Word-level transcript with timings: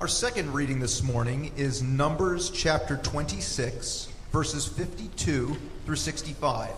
Our 0.00 0.08
second 0.08 0.54
reading 0.54 0.80
this 0.80 1.02
morning 1.02 1.52
is 1.58 1.82
Numbers 1.82 2.48
chapter 2.48 2.96
26, 2.96 4.08
verses 4.32 4.66
52 4.66 5.58
through 5.84 5.96
65. 5.96 6.70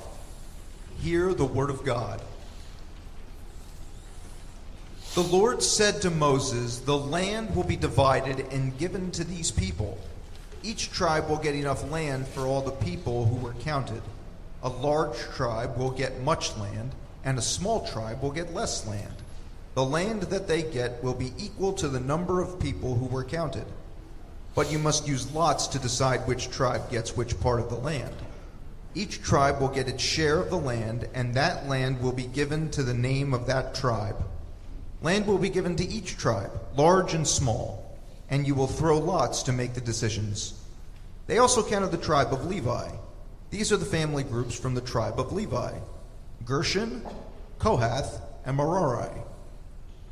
Hear 0.99 1.33
the 1.33 1.45
word 1.45 1.71
of 1.71 1.85
God. 1.85 2.21
The 5.15 5.23
Lord 5.23 5.63
said 5.63 6.03
to 6.03 6.11
Moses, 6.11 6.81
The 6.81 6.99
land 6.99 7.55
will 7.55 7.63
be 7.63 7.77
divided 7.77 8.41
and 8.51 8.77
given 8.77 9.13
to 9.13 9.23
these 9.23 9.53
people. 9.53 9.99
Each 10.65 10.91
tribe 10.91 11.29
will 11.29 11.39
get 11.39 11.55
enough 11.55 11.89
land 11.93 12.27
for 12.27 12.41
all 12.41 12.63
the 12.63 12.73
people 12.73 13.27
who 13.27 13.37
were 13.37 13.55
counted. 13.55 14.03
A 14.65 14.69
large 14.69 15.17
tribe 15.37 15.79
will 15.79 15.93
get 15.93 16.25
much 16.25 16.57
land, 16.57 16.91
and 17.23 17.39
a 17.39 17.43
small 17.43 17.87
tribe 17.87 18.21
will 18.21 18.33
get 18.33 18.53
less 18.53 18.85
land. 18.85 19.22
The 19.75 19.85
land 19.85 20.23
that 20.25 20.49
they 20.49 20.63
get 20.63 21.03
will 21.03 21.15
be 21.15 21.33
equal 21.39 21.73
to 21.75 21.89
the 21.89 22.01
number 22.01 22.43
of 22.43 22.61
people 22.61 22.95
who 22.95 23.07
were 23.07 23.25
counted. 23.25 23.65
But 24.55 24.71
you 24.71 24.79
must 24.79 25.09
use 25.09 25.33
lots 25.33 25.67
to 25.69 25.79
decide 25.79 26.27
which 26.27 26.51
tribe 26.51 26.91
gets 26.91 27.17
which 27.17 27.41
part 27.41 27.61
of 27.61 27.71
the 27.71 27.77
land. 27.77 28.15
Each 28.95 29.23
tribe 29.23 29.61
will 29.61 29.69
get 29.69 29.89
its 29.89 30.03
share 30.03 30.41
of 30.41 30.51
the 30.51 30.59
land, 30.59 31.09
and 31.15 31.35
that 31.35 31.67
land 31.67 32.03
will 32.03 32.13
be 32.13 32.27
given 32.27 32.71
to 32.73 32.83
the 32.83 32.93
name 32.93 33.33
of 33.33 33.47
that 33.47 33.75
tribe. 33.75 34.23
Land 35.01 35.27
will 35.27 35.39
be 35.39 35.49
given 35.49 35.75
to 35.77 35.89
each 35.89 36.19
tribe, 36.19 36.53
large 36.77 37.15
and 37.15 37.27
small, 37.27 37.99
and 38.29 38.47
you 38.47 38.55
will 38.55 38.67
throw 38.67 38.99
lots 38.99 39.43
to 39.45 39.53
make 39.53 39.73
the 39.73 39.81
decisions. 39.81 40.61
They 41.27 41.39
also 41.39 41.67
counted 41.67 41.91
the 41.91 41.97
tribe 41.97 42.33
of 42.35 42.45
Levi. 42.45 42.91
These 43.51 43.73
are 43.73 43.79
the 43.79 43.87
family 43.87 44.23
groups 44.23 44.59
from 44.59 44.75
the 44.75 44.81
tribe 44.83 45.19
of 45.19 45.33
Levi 45.33 45.73
Gershon, 46.45 47.07
Kohath, 47.59 48.21
and 48.45 48.57
Merari. 48.57 49.11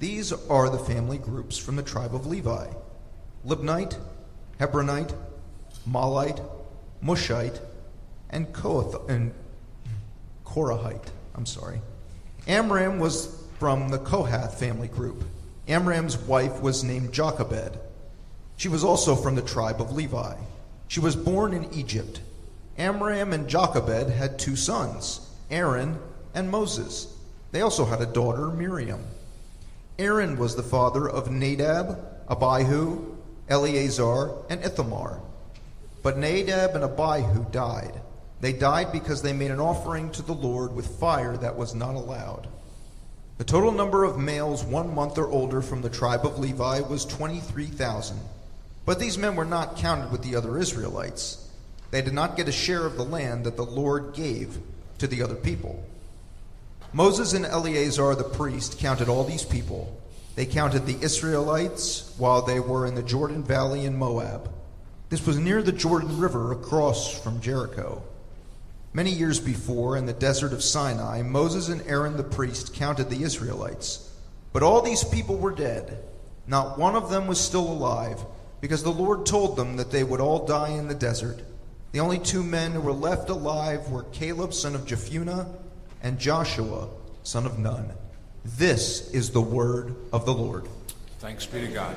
These 0.00 0.32
are 0.32 0.70
the 0.70 0.78
family 0.78 1.18
groups 1.18 1.58
from 1.58 1.76
the 1.76 1.82
tribe 1.82 2.14
of 2.14 2.26
Levi 2.26 2.68
Libnite, 3.46 3.98
Hebronite, 4.58 5.14
Mahlite, 5.88 6.42
Mushite, 7.04 7.60
and 8.30 8.50
Kohath 8.52 9.08
and 9.10 9.32
Korahite. 10.44 11.08
I'm 11.34 11.44
sorry. 11.44 11.82
Amram 12.46 12.98
was 12.98 13.44
from 13.58 13.90
the 13.90 13.98
Kohath 13.98 14.58
family 14.58 14.88
group. 14.88 15.22
Amram's 15.68 16.16
wife 16.16 16.62
was 16.62 16.82
named 16.82 17.12
Jochebed. 17.12 17.78
She 18.56 18.68
was 18.68 18.82
also 18.82 19.14
from 19.14 19.34
the 19.34 19.42
tribe 19.42 19.82
of 19.82 19.92
Levi. 19.92 20.34
She 20.88 21.00
was 21.00 21.14
born 21.14 21.52
in 21.52 21.72
Egypt. 21.74 22.22
Amram 22.78 23.34
and 23.34 23.48
Jochebed 23.48 24.08
had 24.08 24.38
two 24.38 24.56
sons, 24.56 25.28
Aaron 25.50 25.98
and 26.34 26.50
Moses. 26.50 27.14
They 27.52 27.60
also 27.60 27.84
had 27.84 28.00
a 28.00 28.06
daughter, 28.06 28.48
Miriam. 28.48 29.04
Aaron 30.00 30.38
was 30.38 30.56
the 30.56 30.62
father 30.62 31.06
of 31.06 31.30
Nadab, 31.30 31.98
Abihu, 32.26 33.16
Eleazar, 33.50 34.32
and 34.48 34.64
Ithamar. 34.64 35.20
But 36.02 36.16
Nadab 36.16 36.74
and 36.74 36.84
Abihu 36.84 37.44
died. 37.50 38.00
They 38.40 38.54
died 38.54 38.92
because 38.92 39.20
they 39.20 39.34
made 39.34 39.50
an 39.50 39.60
offering 39.60 40.10
to 40.12 40.22
the 40.22 40.32
Lord 40.32 40.74
with 40.74 40.98
fire 40.98 41.36
that 41.36 41.56
was 41.56 41.74
not 41.74 41.96
allowed. 41.96 42.48
The 43.36 43.44
total 43.44 43.72
number 43.72 44.04
of 44.04 44.18
males 44.18 44.64
one 44.64 44.94
month 44.94 45.18
or 45.18 45.28
older 45.28 45.60
from 45.60 45.82
the 45.82 45.90
tribe 45.90 46.24
of 46.24 46.38
Levi 46.38 46.80
was 46.80 47.04
23,000. 47.04 48.18
But 48.86 48.98
these 48.98 49.18
men 49.18 49.36
were 49.36 49.44
not 49.44 49.76
counted 49.76 50.10
with 50.10 50.22
the 50.22 50.34
other 50.34 50.56
Israelites. 50.56 51.46
They 51.90 52.00
did 52.00 52.14
not 52.14 52.38
get 52.38 52.48
a 52.48 52.52
share 52.52 52.86
of 52.86 52.96
the 52.96 53.04
land 53.04 53.44
that 53.44 53.56
the 53.56 53.66
Lord 53.66 54.14
gave 54.14 54.56
to 54.96 55.06
the 55.06 55.22
other 55.22 55.34
people. 55.34 55.84
Moses 56.92 57.34
and 57.34 57.46
Eleazar 57.46 58.16
the 58.16 58.24
priest 58.24 58.78
counted 58.80 59.08
all 59.08 59.22
these 59.22 59.44
people. 59.44 59.96
They 60.34 60.44
counted 60.44 60.86
the 60.86 61.00
Israelites 61.00 62.12
while 62.18 62.42
they 62.42 62.58
were 62.58 62.84
in 62.84 62.96
the 62.96 63.02
Jordan 63.02 63.44
Valley 63.44 63.84
in 63.84 63.96
Moab. 63.96 64.50
This 65.08 65.24
was 65.24 65.38
near 65.38 65.62
the 65.62 65.70
Jordan 65.70 66.18
River 66.18 66.50
across 66.50 67.16
from 67.22 67.40
Jericho. 67.40 68.02
Many 68.92 69.12
years 69.12 69.38
before, 69.38 69.96
in 69.96 70.06
the 70.06 70.12
desert 70.12 70.52
of 70.52 70.64
Sinai, 70.64 71.22
Moses 71.22 71.68
and 71.68 71.80
Aaron 71.86 72.16
the 72.16 72.24
priest 72.24 72.74
counted 72.74 73.08
the 73.08 73.22
Israelites. 73.22 74.10
But 74.52 74.64
all 74.64 74.82
these 74.82 75.04
people 75.04 75.36
were 75.36 75.54
dead. 75.54 76.02
Not 76.48 76.76
one 76.76 76.96
of 76.96 77.08
them 77.08 77.28
was 77.28 77.40
still 77.40 77.70
alive, 77.70 78.18
because 78.60 78.82
the 78.82 78.90
Lord 78.90 79.26
told 79.26 79.54
them 79.54 79.76
that 79.76 79.92
they 79.92 80.02
would 80.02 80.20
all 80.20 80.44
die 80.44 80.70
in 80.70 80.88
the 80.88 80.94
desert. 80.96 81.40
The 81.92 82.00
only 82.00 82.18
two 82.18 82.42
men 82.42 82.72
who 82.72 82.80
were 82.80 82.92
left 82.92 83.30
alive 83.30 83.88
were 83.90 84.02
Caleb, 84.04 84.52
son 84.54 84.74
of 84.74 84.86
Jephunneh, 84.86 85.46
and 86.02 86.18
Joshua, 86.18 86.88
son 87.22 87.46
of 87.46 87.58
Nun. 87.58 87.90
This 88.44 89.10
is 89.10 89.30
the 89.30 89.40
word 89.40 89.94
of 90.12 90.24
the 90.24 90.32
Lord. 90.32 90.66
Thanks 91.18 91.44
be 91.46 91.60
to 91.60 91.68
God. 91.68 91.96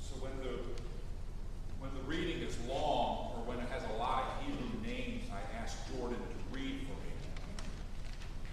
So 0.00 0.14
when 0.16 0.32
the 0.42 0.58
when 1.80 1.90
the 1.94 2.02
reading 2.08 2.42
is 2.42 2.56
long 2.68 3.32
or 3.36 3.42
when 3.46 3.58
it 3.58 3.68
has 3.70 3.82
a 3.94 3.98
lot 3.98 4.24
of 4.24 4.46
Hebrew 4.46 4.80
names, 4.82 5.24
I 5.32 5.40
ask 5.62 5.76
Jordan 5.94 6.18
to 6.18 6.56
read 6.58 6.80
for 6.86 6.96
me. 7.02 7.12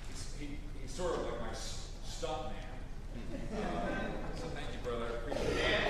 He's, 0.10 0.34
he, 0.40 0.48
he's 0.82 0.92
sort 0.92 1.14
of 1.16 1.24
like 1.26 1.42
my 1.42 1.50
s- 1.50 1.90
stunt 2.06 2.54
man. 2.54 3.52
Uh, 3.54 4.40
so 4.40 4.46
thank 4.56 4.68
you, 4.74 4.80
brother. 4.84 5.06
I 5.06 5.16
appreciate 5.22 5.58
it. 5.58 5.84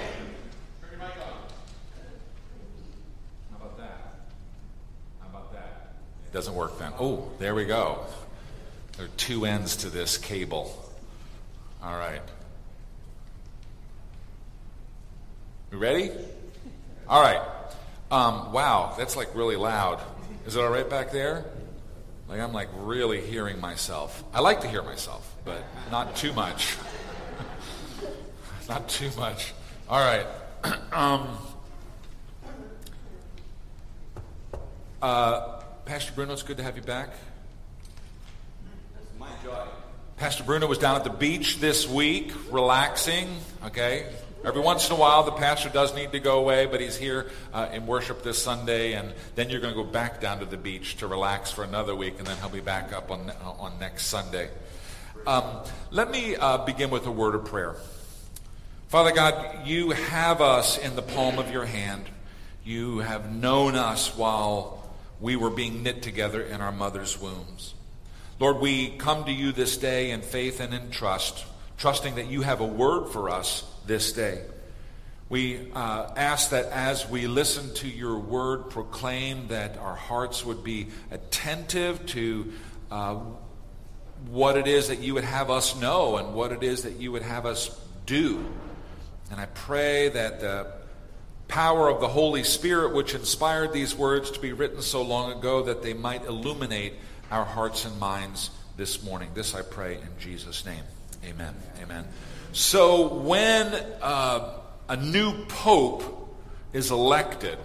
Turn 0.82 0.92
your 0.92 1.00
mic 1.00 1.18
on. 1.18 1.48
How 3.52 3.58
about 3.58 3.78
that? 3.78 4.00
How 5.22 5.28
about 5.30 5.54
that? 5.54 5.96
It 6.26 6.29
doesn't 6.40 6.56
work 6.56 6.80
then. 6.80 6.94
Oh, 6.98 7.28
there 7.38 7.54
we 7.54 7.66
go. 7.66 8.00
There 8.96 9.08
are 9.08 9.10
two 9.18 9.44
ends 9.44 9.76
to 9.76 9.90
this 9.90 10.18
cable. 10.18 10.74
All 11.84 11.98
right. 11.98 12.22
We 15.70 15.78
ready? 15.78 16.12
All 17.10 17.22
right. 17.22 17.42
Um, 18.10 18.54
wow, 18.54 18.96
that's 18.98 19.18
like 19.18 19.36
really 19.36 19.58
loud. 19.58 20.02
Is 20.48 20.56
it 20.56 20.62
all 20.62 20.70
right 20.70 20.90
back 20.90 21.12
there? 21.12 21.44
Like 22.30 22.40
I'm 22.40 22.54
like 22.54 22.70
really 22.78 23.20
hearing 23.20 23.60
myself. 23.60 24.24
I 24.34 24.40
like 24.40 24.62
to 24.62 24.70
hear 24.70 24.82
myself, 24.82 25.36
but 25.44 25.62
not 25.92 26.16
too 26.16 26.32
much. 26.32 26.78
not 28.70 28.88
too 28.88 29.10
much. 29.18 29.54
All 29.90 30.00
right. 30.00 30.26
um, 30.94 31.38
uh, 35.02 35.49
Pastor 35.90 36.14
Bruno, 36.14 36.34
it's 36.34 36.44
good 36.44 36.58
to 36.58 36.62
have 36.62 36.76
you 36.76 36.84
back. 36.84 37.10
My 39.18 39.26
joy. 39.44 39.58
Pastor 40.18 40.44
Bruno 40.44 40.68
was 40.68 40.78
down 40.78 40.96
at 40.96 41.04
the 41.04 41.10
beach 41.10 41.58
this 41.58 41.90
week, 41.90 42.32
relaxing. 42.52 43.28
Okay, 43.66 44.06
every 44.46 44.62
once 44.62 44.88
in 44.88 44.96
a 44.96 45.00
while 45.00 45.24
the 45.24 45.32
pastor 45.32 45.68
does 45.70 45.96
need 45.96 46.12
to 46.12 46.20
go 46.20 46.38
away, 46.38 46.68
but 46.68 46.80
he's 46.80 46.96
here 46.96 47.32
uh, 47.56 47.70
in 47.74 47.88
worship 47.88 48.22
this 48.22 48.38
Sunday, 48.38 48.94
and 48.94 49.16
then 49.34 49.50
you're 49.50 49.62
going 49.62 49.74
to 49.74 49.84
go 49.84 49.90
back 49.90 50.22
down 50.22 50.38
to 50.42 50.46
the 50.46 50.58
beach 50.58 50.98
to 50.98 51.08
relax 51.08 51.50
for 51.50 51.64
another 51.64 51.96
week, 51.96 52.20
and 52.20 52.28
then 52.28 52.38
he'll 52.38 52.50
be 52.50 52.60
back 52.60 52.94
up 52.94 53.10
on 53.10 53.32
on 53.42 53.80
next 53.80 54.06
Sunday. 54.06 54.52
Um, 55.26 55.44
let 55.90 56.12
me 56.12 56.36
uh, 56.36 56.66
begin 56.66 56.92
with 56.92 57.08
a 57.08 57.12
word 57.12 57.34
of 57.34 57.46
prayer. 57.46 57.78
Father 58.90 59.12
God, 59.12 59.66
you 59.66 59.90
have 59.90 60.40
us 60.40 60.78
in 60.78 60.96
the 60.96 61.02
palm 61.02 61.40
of 61.40 61.52
your 61.52 61.66
hand. 61.66 62.06
You 62.64 63.00
have 63.00 63.34
known 63.34 63.74
us 63.74 64.16
while 64.16 64.79
we 65.22 65.36
were 65.36 65.50
being 65.50 65.84
knit 65.84 66.02
together 66.02 66.42
in 66.42 66.62
our 66.62 66.72
mother's 66.72 67.20
wombs. 67.20 67.74
Lord, 68.40 68.60
we 68.60 68.90
come 68.90 69.26
to 69.26 69.32
you 69.32 69.52
this 69.52 69.78
day 69.78 70.12
in 70.12 70.22
faith 70.22 70.60
and 70.62 70.74
in 70.74 70.92
trust, 70.92 71.46
trusting 71.78 72.16
that 72.16 72.28
you 72.28 72.42
have 72.42 72.62
a 72.62 72.66
word 72.66 73.10
for 73.10 73.30
us 73.30 73.64
this 73.86 74.14
day. 74.14 74.42
We 75.28 75.72
uh, 75.74 76.10
ask 76.16 76.52
that 76.52 76.66
as 76.68 77.08
we 77.08 77.28
listen 77.28 77.74
to 77.76 77.88
your 77.88 78.18
word 78.18 78.70
proclaim, 78.70 79.50
that 79.50 79.78
our 79.78 79.96
hearts 79.96 80.46
would 80.46 80.64
be 80.64 80.88
attentive 81.12 82.06
to 82.08 82.52
uh, 82.90 83.20
what 84.28 84.58
it 84.58 84.68
is 84.68 84.88
that 84.88 85.00
you 85.00 85.14
would 85.14 85.24
have 85.24 85.52
us 85.52 85.80
know 85.80 86.18
and 86.18 86.34
what 86.34 86.52
it 86.52 86.64
is 86.64 86.84
that 86.84 86.94
you 86.94 87.12
would 87.12 87.22
have 87.22 87.46
us 87.46 87.80
do. 88.06 88.44
And 89.32 89.40
I 89.40 89.46
pray 89.46 90.10
that 90.10 90.40
the 90.40 90.79
power 91.50 91.90
of 91.90 92.00
the 92.00 92.08
Holy 92.08 92.44
Spirit, 92.44 92.94
which 92.94 93.14
inspired 93.14 93.74
these 93.74 93.94
words 93.94 94.32
to 94.32 94.40
be 94.40 94.54
written 94.54 94.82
so 94.82 95.02
long 95.02 95.34
ago, 95.34 95.64
that 95.64 95.84
they 95.84 95.94
might 95.94 96.24
illuminate 96.26 96.94
our 97.30 97.44
hearts 97.44 97.84
and 97.84 98.00
minds 98.00 98.52
this 98.78 99.04
morning. 99.04 99.30
This 99.34 99.54
I 99.54 99.64
pray 99.64 99.96
in 99.96 100.10
Jesus' 100.20 100.66
name. 100.66 100.84
Amen. 101.26 101.54
Amen. 101.84 102.06
So 102.54 103.14
when 103.14 103.68
uh, 104.02 104.54
a 104.88 104.96
new 104.96 105.46
pope 105.46 106.38
is 106.72 106.92
elected, 106.92 107.58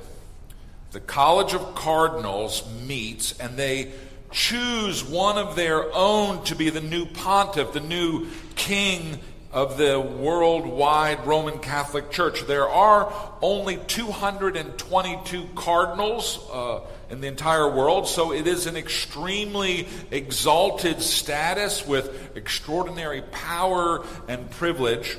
the 0.90 1.00
College 1.00 1.54
of 1.54 1.74
Cardinals 1.74 2.68
meets 2.86 3.38
and 3.38 3.56
they 3.56 3.92
choose 4.30 5.04
one 5.04 5.38
of 5.38 5.56
their 5.56 5.92
own 5.94 6.42
to 6.44 6.56
be 6.56 6.70
the 6.70 6.80
new 6.80 7.06
pontiff, 7.06 7.72
the 7.72 7.80
new 7.80 8.26
king 8.56 9.20
of 9.54 9.78
the 9.78 10.00
worldwide 10.00 11.24
Roman 11.24 11.60
Catholic 11.60 12.10
Church. 12.10 12.44
There 12.44 12.68
are 12.68 13.12
only 13.40 13.76
222 13.86 15.48
cardinals 15.54 16.40
uh, 16.52 16.80
in 17.08 17.20
the 17.20 17.28
entire 17.28 17.70
world, 17.70 18.08
so 18.08 18.32
it 18.32 18.48
is 18.48 18.66
an 18.66 18.76
extremely 18.76 19.86
exalted 20.10 21.00
status 21.00 21.86
with 21.86 22.36
extraordinary 22.36 23.22
power 23.22 24.04
and 24.26 24.50
privilege. 24.50 25.16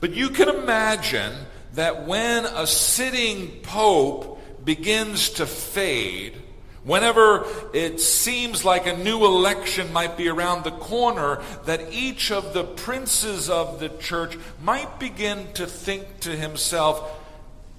But 0.00 0.14
you 0.14 0.30
can 0.30 0.48
imagine 0.48 1.34
that 1.74 2.06
when 2.06 2.46
a 2.46 2.66
sitting 2.66 3.60
pope 3.62 4.64
begins 4.64 5.28
to 5.30 5.44
fade, 5.44 6.41
Whenever 6.84 7.46
it 7.72 8.00
seems 8.00 8.64
like 8.64 8.86
a 8.86 8.96
new 8.96 9.24
election 9.24 9.92
might 9.92 10.16
be 10.16 10.28
around 10.28 10.64
the 10.64 10.72
corner, 10.72 11.40
that 11.64 11.92
each 11.92 12.32
of 12.32 12.54
the 12.54 12.64
princes 12.64 13.48
of 13.48 13.78
the 13.78 13.88
church 13.88 14.36
might 14.62 14.98
begin 14.98 15.52
to 15.54 15.66
think 15.66 16.20
to 16.20 16.30
himself, 16.30 17.20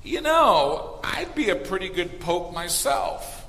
you 0.03 0.21
know, 0.21 1.00
I'd 1.03 1.35
be 1.35 1.50
a 1.50 1.55
pretty 1.55 1.89
good 1.89 2.21
pope 2.21 2.53
myself. 2.53 3.45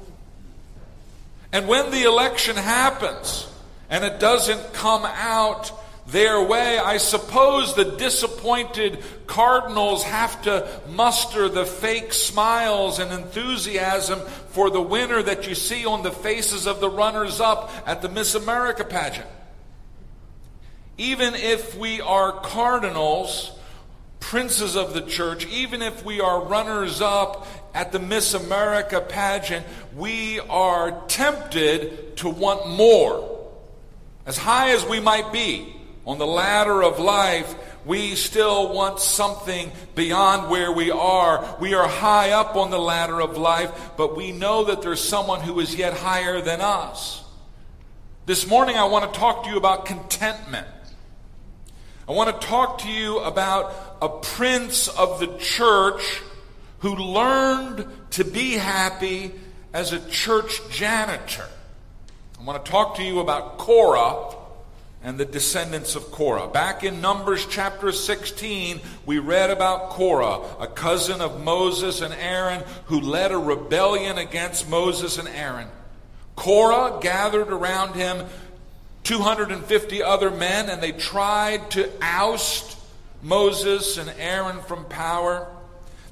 And 1.53 1.69
when 1.69 1.93
the 1.93 2.03
election 2.03 2.57
happens 2.57 3.49
and 3.89 4.05
it 4.05 4.19
doesn't 4.19 4.73
come 4.73 5.05
out 5.05 5.71
their 6.07 6.43
way. 6.43 6.79
I 6.79 6.99
suppose 6.99 7.75
the 7.75 7.97
disappointed 7.97 9.03
cardinals 9.27 10.05
have 10.05 10.43
to 10.43 10.69
muster 10.91 11.49
the 11.49 11.65
fake 11.65 12.13
smiles 12.13 12.99
and 12.99 13.13
enthusiasm 13.13 14.21
for 14.49 14.71
the 14.71 14.83
winner 14.83 15.23
that 15.23 15.49
you 15.49 15.55
see 15.55 15.87
on 15.87 16.03
the 16.03 16.13
faces 16.13 16.67
of 16.67 16.81
the 16.81 16.91
runners 16.91 17.41
up 17.41 17.71
at 17.87 18.03
the 18.03 18.09
Miss 18.09 18.35
America 18.35 18.85
pageant. 18.85 19.27
Even 20.97 21.35
if 21.35 21.77
we 21.77 22.01
are 22.01 22.33
cardinals, 22.33 23.51
princes 24.21 24.77
of 24.77 24.95
the 24.95 25.03
church, 25.03 25.47
even 25.47 25.83
if 25.83 26.05
we 26.05 26.21
are 26.21 26.45
runners 26.45 27.01
up 27.01 27.47
at 27.75 27.93
the 27.93 27.99
Miss 27.99 28.35
America 28.35 29.01
pageant, 29.01 29.67
we 29.97 30.39
are 30.41 31.03
tempted 31.09 32.17
to 32.19 32.29
want 32.29 32.69
more. 32.69 33.31
As 34.27 34.39
high 34.39 34.71
as 34.71 34.85
we 34.87 35.01
might 35.01 35.33
be, 35.33 35.75
on 36.07 36.19
the 36.19 36.27
ladder 36.27 36.83
of 36.83 36.99
life, 36.99 37.55
we 37.85 38.15
still 38.15 38.73
want 38.73 39.01
something 39.01 39.71
beyond 39.95 40.51
where 40.51 40.73
we 40.73 40.91
are. 40.91 41.57
We 41.61 41.75
are 41.75 41.89
high 41.89 42.31
up 42.31 42.57
on 42.57 42.71
the 42.71 42.79
ladder 42.79 43.21
of 43.21 43.39
life, 43.39 43.93
but 43.97 44.17
we 44.17 44.33
know 44.33 44.65
that 44.65 44.83
there's 44.83 45.03
someone 45.03 45.41
who 45.41 45.61
is 45.61 45.75
yet 45.75 45.95
higher 45.95 46.41
than 46.41 46.61
us. 46.61 47.23
This 48.27 48.47
morning, 48.47 48.77
I 48.77 48.85
want 48.85 49.13
to 49.13 49.19
talk 49.19 49.45
to 49.45 49.51
you 49.51 49.57
about 49.57 49.87
contentment. 49.87 50.67
I 52.09 52.13
want 52.13 52.39
to 52.39 52.47
talk 52.47 52.79
to 52.81 52.91
you 52.91 53.19
about 53.21 53.75
a 54.03 54.09
prince 54.09 54.89
of 54.89 55.21
the 55.21 55.39
church 55.39 56.21
who 56.81 56.95
learned 56.97 57.87
to 58.11 58.25
be 58.25 58.53
happy 58.53 59.33
as 59.73 59.93
a 59.93 60.11
church 60.11 60.61
janitor. 60.71 61.49
I 62.39 62.45
want 62.45 62.63
to 62.63 62.71
talk 62.71 62.97
to 62.97 63.03
you 63.03 63.21
about 63.21 63.57
Korah 63.57 64.37
and 65.05 65.19
the 65.19 65.25
descendants 65.27 65.95
of 65.95 66.11
Korah. 66.11 66.49
Back 66.49 66.83
in 66.83 67.03
Numbers 67.03 67.47
chapter 67.47 67.93
16, 67.93 68.81
we 69.05 69.19
read 69.19 69.51
about 69.51 69.91
Korah, 69.91 70.41
a 70.59 70.67
cousin 70.67 71.21
of 71.21 71.45
Moses 71.45 72.01
and 72.01 72.15
Aaron, 72.15 72.65
who 72.87 73.01
led 73.01 73.31
a 73.31 73.37
rebellion 73.37 74.17
against 74.17 74.69
Moses 74.69 75.19
and 75.19 75.29
Aaron. 75.29 75.69
Korah 76.37 77.01
gathered 77.03 77.53
around 77.53 77.95
him 77.95 78.27
250 79.05 80.03
other 80.03 80.31
men, 80.31 80.71
and 80.71 80.83
they 80.83 80.93
tried 80.93 81.71
to 81.73 81.91
oust 82.01 82.79
Moses 83.23 83.99
and 83.99 84.11
Aaron 84.19 84.63
from 84.63 84.87
power. 84.87 85.47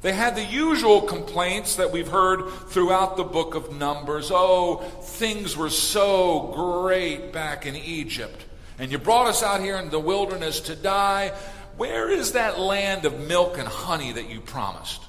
They 0.03 0.13
had 0.13 0.37
the 0.37 0.45
usual 0.45 1.01
complaints 1.01 1.77
that 1.77 1.93
we've 1.93 2.09
heard 2.09 2.47
throughout 2.69 3.17
the 3.17 3.25
book 3.25 3.55
of 3.55 3.75
Numbers. 3.75 4.31
Oh, 4.31 4.77
things 5.01 5.57
were 5.57 5.71
so 5.71 6.53
great 6.55 7.33
back 7.33 7.65
in 7.65 7.75
Egypt 7.75 8.45
and 8.83 8.91
you 8.91 8.99
brought 8.99 9.29
us 9.29 9.45
out 9.45 9.61
here 9.61 9.77
in 9.77 9.91
the 9.91 10.01
wilderness 10.01 10.59
to 10.59 10.75
die. 10.75 11.29
Where 11.77 12.11
is 12.11 12.33
that 12.33 12.59
land 12.59 13.05
of 13.05 13.29
milk 13.29 13.57
and 13.57 13.69
honey 13.69 14.11
that 14.11 14.29
you 14.29 14.41
promised? 14.41 15.01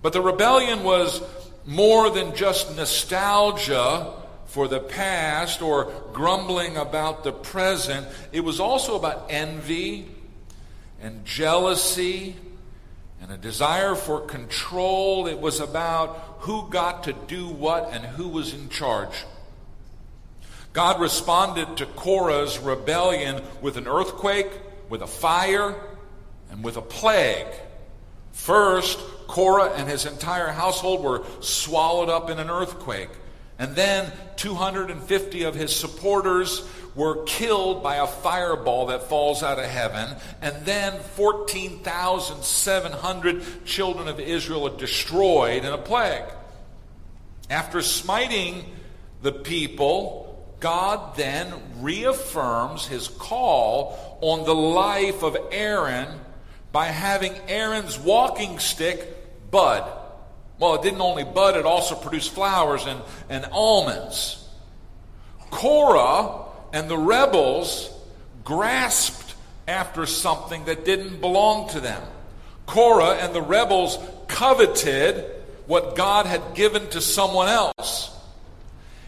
But 0.00 0.12
the 0.12 0.20
rebellion 0.20 0.84
was 0.84 1.20
more 1.66 2.08
than 2.10 2.36
just 2.36 2.76
nostalgia 2.76 4.14
for 4.46 4.68
the 4.68 4.78
past 4.78 5.60
or 5.60 5.92
grumbling 6.12 6.76
about 6.76 7.24
the 7.24 7.32
present. 7.32 8.06
It 8.30 8.44
was 8.44 8.60
also 8.60 8.94
about 8.94 9.26
envy 9.28 10.06
and 11.00 11.24
jealousy 11.24 12.36
and 13.20 13.32
a 13.32 13.36
desire 13.36 13.96
for 13.96 14.20
control. 14.20 15.26
It 15.26 15.40
was 15.40 15.58
about 15.58 16.36
who 16.38 16.70
got 16.70 17.02
to 17.04 17.12
do 17.12 17.48
what 17.48 17.92
and 17.92 18.04
who 18.04 18.28
was 18.28 18.54
in 18.54 18.68
charge. 18.68 19.24
God 20.72 21.00
responded 21.00 21.76
to 21.78 21.86
Korah's 21.86 22.58
rebellion 22.58 23.42
with 23.60 23.76
an 23.76 23.86
earthquake, 23.86 24.50
with 24.88 25.02
a 25.02 25.06
fire, 25.06 25.74
and 26.50 26.64
with 26.64 26.76
a 26.76 26.82
plague. 26.82 27.46
First, 28.32 28.98
Korah 29.26 29.72
and 29.76 29.88
his 29.88 30.06
entire 30.06 30.48
household 30.48 31.04
were 31.04 31.24
swallowed 31.40 32.08
up 32.08 32.30
in 32.30 32.38
an 32.38 32.48
earthquake. 32.50 33.10
And 33.58 33.76
then 33.76 34.10
250 34.36 35.42
of 35.44 35.54
his 35.54 35.76
supporters 35.76 36.66
were 36.94 37.24
killed 37.24 37.82
by 37.82 37.96
a 37.96 38.06
fireball 38.06 38.86
that 38.86 39.02
falls 39.04 39.42
out 39.42 39.58
of 39.58 39.64
heaven. 39.64 40.14
And 40.40 40.64
then 40.64 40.98
14,700 40.98 43.64
children 43.64 44.06
of 44.08 44.20
Israel 44.20 44.66
are 44.66 44.76
destroyed 44.76 45.64
in 45.64 45.72
a 45.72 45.78
plague. 45.78 46.24
After 47.48 47.80
smiting 47.82 48.64
the 49.22 49.32
people, 49.32 50.31
God 50.62 51.16
then 51.16 51.52
reaffirms 51.80 52.86
his 52.86 53.08
call 53.08 54.18
on 54.20 54.44
the 54.44 54.54
life 54.54 55.24
of 55.24 55.36
Aaron 55.50 56.06
by 56.70 56.86
having 56.86 57.34
Aaron's 57.48 57.98
walking 57.98 58.60
stick 58.60 59.50
bud. 59.50 59.90
Well, 60.60 60.76
it 60.76 60.82
didn't 60.82 61.00
only 61.00 61.24
bud, 61.24 61.56
it 61.56 61.66
also 61.66 61.96
produced 61.96 62.30
flowers 62.30 62.86
and, 62.86 63.02
and 63.28 63.44
almonds. 63.50 64.48
Korah 65.50 66.44
and 66.72 66.88
the 66.88 66.96
rebels 66.96 67.90
grasped 68.44 69.34
after 69.66 70.06
something 70.06 70.66
that 70.66 70.84
didn't 70.84 71.20
belong 71.20 71.70
to 71.70 71.80
them. 71.80 72.02
Korah 72.66 73.16
and 73.16 73.34
the 73.34 73.42
rebels 73.42 73.98
coveted 74.28 75.24
what 75.66 75.96
God 75.96 76.26
had 76.26 76.54
given 76.54 76.88
to 76.90 77.00
someone 77.00 77.48
else. 77.48 78.16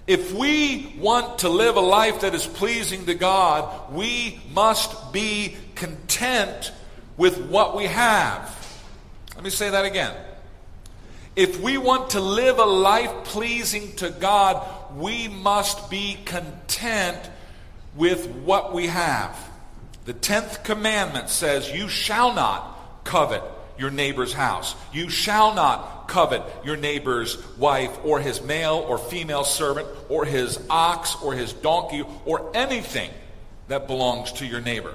If 0.06 0.32
we 0.32 0.94
want 0.99 1.40
to 1.40 1.49
live 1.49 1.76
a 1.76 1.80
life 1.80 2.20
that 2.20 2.34
is 2.34 2.46
pleasing 2.46 3.06
to 3.06 3.14
God, 3.14 3.92
we 3.92 4.40
must 4.52 5.12
be 5.12 5.56
content 5.75 6.73
with 7.16 7.38
what 7.46 7.75
we 7.75 7.84
have. 7.84 8.50
Let 9.34 9.44
me 9.44 9.50
say 9.50 9.70
that 9.70 9.87
again. 9.87 10.14
If 11.37 11.61
we 11.61 11.78
want 11.78 12.11
to 12.11 12.20
live 12.20 12.58
a 12.58 12.64
life 12.64 13.12
pleasing 13.25 13.96
to 13.96 14.11
God, 14.11 14.64
we 14.94 15.28
must 15.28 15.90
be 15.90 16.18
content 16.25 17.18
with 17.96 18.26
what 18.28 18.75
we 18.75 18.87
have. 18.87 19.37
The 20.04 20.14
10th 20.14 20.64
commandment 20.64 21.30
says, 21.30 21.73
You 21.73 21.88
shall 21.88 22.34
not 22.34 23.04
covet 23.04 23.42
your 23.78 23.90
neighbor's 23.90 24.32
house. 24.32 24.75
You 24.92 25.08
shall 25.08 25.54
covet 26.06 26.42
your 26.64 26.76
neighbor's 26.76 27.38
wife 27.56 27.96
or 28.04 28.20
his 28.20 28.42
male 28.42 28.84
or 28.88 28.99
female 28.99 29.44
servant 29.44 29.88
or 30.08 30.25
his 30.25 30.58
ox 30.70 31.16
or 31.23 31.34
his 31.34 31.52
donkey 31.52 32.02
or 32.25 32.50
anything 32.54 33.11
that 33.68 33.87
belongs 33.87 34.32
to 34.32 34.46
your 34.46 34.61
neighbor. 34.61 34.94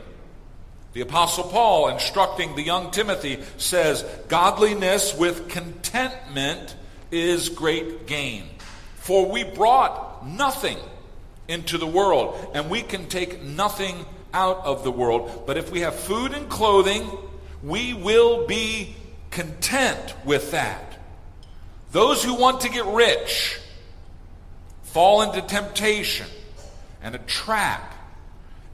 The 0.94 1.02
Apostle 1.02 1.46
Paul, 1.46 1.90
instructing 1.90 2.56
the 2.56 2.64
young 2.64 2.92
Timothy, 2.92 3.40
says, 3.58 4.04
Godliness 4.28 5.16
with 5.16 5.50
contentment 5.50 6.76
is 7.12 7.50
great 7.50 8.08
gain. 8.08 8.46
For 8.96 9.30
we 9.30 9.44
brought 9.44 10.28
nothing 10.28 10.78
into 11.48 11.78
the 11.78 11.88
world, 11.88 12.52
and 12.54 12.70
we 12.70 12.82
can 12.82 13.08
take 13.08 13.42
nothing 13.42 14.06
out 14.34 14.58
of 14.66 14.84
the 14.84 14.92
world. 14.92 15.44
But 15.46 15.58
if 15.58 15.72
we 15.72 15.82
have 15.82 15.96
food 15.96 16.34
and 16.34 16.50
clothing, 16.50 17.10
we 17.64 17.94
will 17.94 18.48
be 18.48 18.96
content 19.32 20.16
with 20.26 20.52
that. 20.52 20.89
Those 21.92 22.24
who 22.24 22.36
want 22.36 22.62
to 22.62 22.70
get 22.70 22.86
rich 22.86 23.60
fall 24.84 25.22
into 25.22 25.42
temptation 25.42 26.28
and 27.02 27.16
a 27.16 27.20
trap 27.20 27.96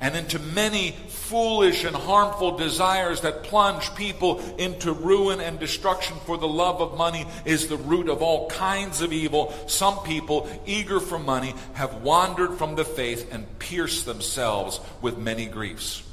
and 0.01 0.15
into 0.15 0.37
many 0.39 0.91
foolish 1.07 1.83
and 1.85 1.95
harmful 1.95 2.57
desires 2.57 3.21
that 3.21 3.43
plunge 3.43 3.95
people 3.95 4.39
into 4.57 4.91
ruin 4.91 5.39
and 5.39 5.59
destruction 5.59 6.17
for 6.25 6.37
the 6.37 6.47
love 6.47 6.81
of 6.81 6.97
money 6.97 7.25
is 7.45 7.67
the 7.67 7.77
root 7.77 8.09
of 8.09 8.21
all 8.21 8.49
kinds 8.49 9.01
of 9.01 9.13
evil. 9.13 9.53
Some 9.67 9.99
people, 10.03 10.49
eager 10.65 10.99
for 10.99 11.17
money, 11.17 11.55
have 11.73 12.01
wandered 12.03 12.57
from 12.57 12.75
the 12.75 12.85
faith 12.85 13.33
and 13.33 13.57
pierced 13.57 14.05
themselves 14.05 14.79
with 15.01 15.17
many 15.17 15.45
griefs. 15.45 16.03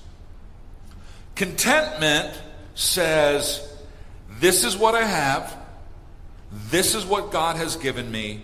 Contentment 1.35 2.41
says, 2.75 3.69
This 4.39 4.65
is 4.65 4.77
what 4.77 4.95
I 4.95 5.05
have, 5.05 5.55
this 6.53 6.95
is 6.95 7.05
what 7.05 7.31
God 7.31 7.57
has 7.57 7.77
given 7.77 8.11
me, 8.11 8.43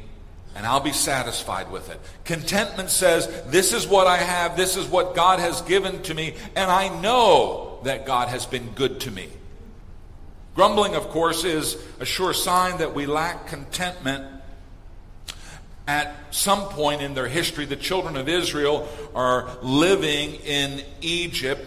and 0.54 0.66
I'll 0.66 0.80
be 0.80 0.92
satisfied 0.92 1.70
with 1.70 1.90
it. 1.90 2.00
Contentment 2.24 2.90
says, 2.90 3.26
This 3.46 3.72
is 3.72 3.86
what 3.86 4.06
I 4.06 4.16
have, 4.16 4.56
this 4.56 4.76
is 4.76 4.86
what 4.86 5.14
God 5.14 5.40
has 5.40 5.62
given 5.62 6.02
to 6.02 6.14
me, 6.14 6.34
and 6.56 6.70
I 6.70 6.88
know 7.00 7.80
that 7.84 8.06
God 8.06 8.28
has 8.28 8.46
been 8.46 8.70
good 8.70 9.00
to 9.00 9.10
me. 9.10 9.28
Grumbling, 10.54 10.96
of 10.96 11.08
course, 11.10 11.44
is 11.44 11.76
a 12.00 12.04
sure 12.04 12.32
sign 12.32 12.78
that 12.78 12.94
we 12.94 13.06
lack 13.06 13.46
contentment. 13.46 14.24
At 15.86 16.14
some 16.34 16.64
point 16.64 17.00
in 17.00 17.14
their 17.14 17.28
history, 17.28 17.64
the 17.64 17.76
children 17.76 18.16
of 18.16 18.28
Israel 18.28 18.88
are 19.14 19.48
living 19.62 20.34
in 20.34 20.82
Egypt 21.00 21.66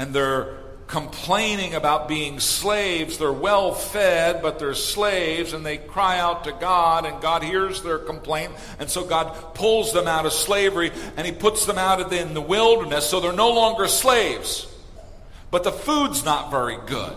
and 0.00 0.14
they're 0.14 0.59
complaining 0.90 1.76
about 1.76 2.08
being 2.08 2.40
slaves. 2.40 3.16
They're 3.16 3.32
well 3.32 3.72
fed, 3.72 4.42
but 4.42 4.58
they're 4.58 4.74
slaves, 4.74 5.52
and 5.52 5.64
they 5.64 5.78
cry 5.78 6.18
out 6.18 6.44
to 6.44 6.52
God, 6.52 7.06
and 7.06 7.22
God 7.22 7.44
hears 7.44 7.80
their 7.82 7.98
complaint. 7.98 8.52
And 8.80 8.90
so 8.90 9.04
God 9.06 9.54
pulls 9.54 9.92
them 9.92 10.08
out 10.08 10.26
of 10.26 10.32
slavery, 10.32 10.90
and 11.16 11.24
He 11.24 11.32
puts 11.32 11.64
them 11.64 11.78
out 11.78 12.12
in 12.12 12.34
the 12.34 12.40
wilderness, 12.40 13.08
so 13.08 13.20
they're 13.20 13.32
no 13.32 13.52
longer 13.52 13.86
slaves. 13.86 14.66
But 15.52 15.62
the 15.62 15.70
food's 15.70 16.24
not 16.24 16.50
very 16.50 16.76
good. 16.86 17.16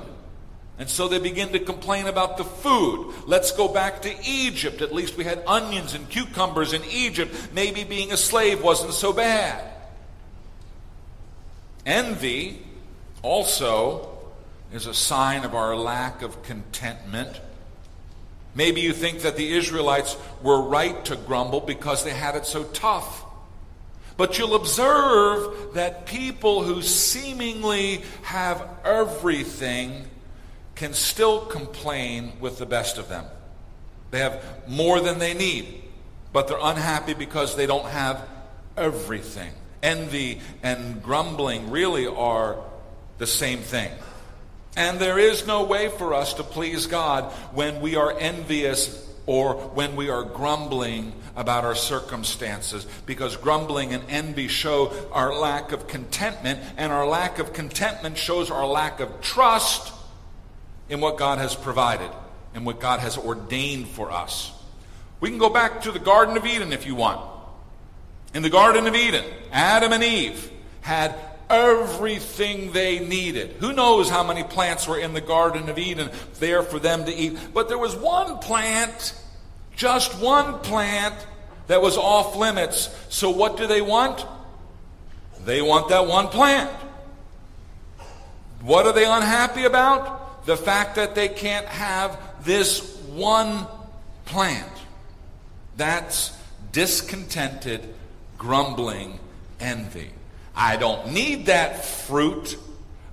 And 0.77 0.87
so 0.87 1.07
they 1.07 1.19
begin 1.19 1.49
to 1.53 1.59
complain 1.59 2.05
about 2.05 2.37
the 2.37 2.43
food. 2.43 3.13
Let's 3.25 3.51
go 3.51 3.67
back 3.67 4.03
to 4.03 4.13
Egypt. 4.23 4.81
At 4.81 4.93
least 4.93 5.17
we 5.17 5.23
had 5.23 5.43
onions 5.47 5.95
and 5.95 6.07
cucumbers 6.09 6.73
in 6.73 6.83
Egypt. 6.85 7.49
Maybe 7.53 7.83
being 7.83 8.11
a 8.11 8.17
slave 8.17 8.61
wasn't 8.61 8.93
so 8.93 9.13
bad. 9.13 9.63
Envy 11.85 12.59
also 13.23 14.09
is 14.71 14.85
a 14.85 14.93
sign 14.93 15.43
of 15.43 15.55
our 15.55 15.75
lack 15.75 16.21
of 16.21 16.43
contentment. 16.43 17.41
Maybe 18.55 18.81
you 18.81 18.93
think 18.93 19.21
that 19.21 19.35
the 19.35 19.53
Israelites 19.53 20.15
were 20.43 20.61
right 20.61 21.03
to 21.05 21.15
grumble 21.15 21.61
because 21.61 22.03
they 22.03 22.11
had 22.11 22.35
it 22.35 22.45
so 22.45 22.63
tough. 22.65 23.23
But 24.15 24.37
you'll 24.37 24.55
observe 24.55 25.73
that 25.73 26.05
people 26.05 26.61
who 26.61 26.83
seemingly 26.83 28.03
have 28.21 28.67
everything 28.83 30.05
can 30.75 30.93
still 30.93 31.45
complain 31.45 32.33
with 32.39 32.59
the 32.59 32.65
best 32.65 32.97
of 32.97 33.09
them. 33.09 33.25
They 34.11 34.19
have 34.19 34.43
more 34.67 34.99
than 34.99 35.17
they 35.17 35.33
need, 35.33 35.81
but 36.31 36.47
they're 36.47 36.57
unhappy 36.61 37.15
because 37.15 37.55
they 37.55 37.65
don't 37.65 37.85
have 37.85 38.27
everything. 38.77 39.51
Envy 39.81 40.41
and 40.61 41.01
grumbling 41.01 41.71
really 41.71 42.05
are 42.05 42.57
the 43.17 43.27
same 43.27 43.59
thing. 43.59 43.91
And 44.75 44.99
there 44.99 45.19
is 45.19 45.45
no 45.45 45.63
way 45.65 45.89
for 45.89 46.13
us 46.13 46.33
to 46.35 46.43
please 46.43 46.87
God 46.87 47.31
when 47.53 47.81
we 47.81 47.95
are 47.95 48.17
envious 48.17 48.99
or 49.25 49.55
when 49.55 49.95
we 49.95 50.09
are 50.09 50.23
grumbling 50.23 51.13
about 51.35 51.63
our 51.63 51.75
circumstances 51.75 52.85
because 53.05 53.37
grumbling 53.37 53.93
and 53.93 54.03
envy 54.09 54.47
show 54.47 54.91
our 55.11 55.33
lack 55.33 55.71
of 55.71 55.87
contentment 55.87 56.59
and 56.77 56.91
our 56.91 57.07
lack 57.07 57.39
of 57.39 57.53
contentment 57.53 58.17
shows 58.17 58.51
our 58.51 58.67
lack 58.67 58.99
of 58.99 59.21
trust 59.21 59.93
in 60.89 60.99
what 60.99 61.17
God 61.17 61.39
has 61.39 61.55
provided 61.55 62.11
and 62.53 62.65
what 62.65 62.79
God 62.79 62.99
has 62.99 63.17
ordained 63.17 63.87
for 63.87 64.11
us. 64.11 64.51
We 65.19 65.29
can 65.29 65.39
go 65.39 65.49
back 65.49 65.83
to 65.83 65.91
the 65.91 65.99
Garden 65.99 66.35
of 66.37 66.45
Eden 66.45 66.73
if 66.73 66.85
you 66.85 66.95
want. 66.95 67.21
In 68.33 68.43
the 68.43 68.49
Garden 68.49 68.87
of 68.87 68.95
Eden, 68.95 69.23
Adam 69.51 69.93
and 69.93 70.03
Eve 70.03 70.51
had 70.81 71.15
everything 71.53 72.71
they 72.71 72.99
needed. 72.99 73.55
Who 73.59 73.73
knows 73.73 74.09
how 74.09 74.23
many 74.23 74.43
plants 74.43 74.87
were 74.87 74.97
in 74.97 75.13
the 75.13 75.21
Garden 75.21 75.69
of 75.69 75.77
Eden 75.77 76.09
there 76.39 76.63
for 76.63 76.79
them 76.79 77.05
to 77.05 77.13
eat? 77.13 77.37
But 77.53 77.69
there 77.69 77.77
was 77.77 77.95
one 77.95 78.39
plant, 78.39 79.13
just 79.75 80.19
one 80.19 80.59
plant, 80.59 81.15
that 81.67 81.81
was 81.81 81.95
off 81.95 82.35
limits. 82.35 82.89
So 83.09 83.29
what 83.29 83.57
do 83.57 83.67
they 83.67 83.81
want? 83.81 84.25
They 85.45 85.61
want 85.61 85.89
that 85.89 86.07
one 86.07 86.27
plant. 86.27 86.71
What 88.61 88.85
are 88.85 88.93
they 88.93 89.05
unhappy 89.05 89.65
about? 89.65 90.45
The 90.45 90.57
fact 90.57 90.95
that 90.95 91.15
they 91.15 91.29
can't 91.29 91.67
have 91.67 92.19
this 92.43 92.97
one 93.07 93.67
plant. 94.25 94.71
That's 95.77 96.35
discontented, 96.71 97.93
grumbling, 98.37 99.19
envy. 99.59 100.11
I 100.55 100.75
don't 100.77 101.13
need 101.13 101.47
that 101.47 101.83
fruit. 101.85 102.57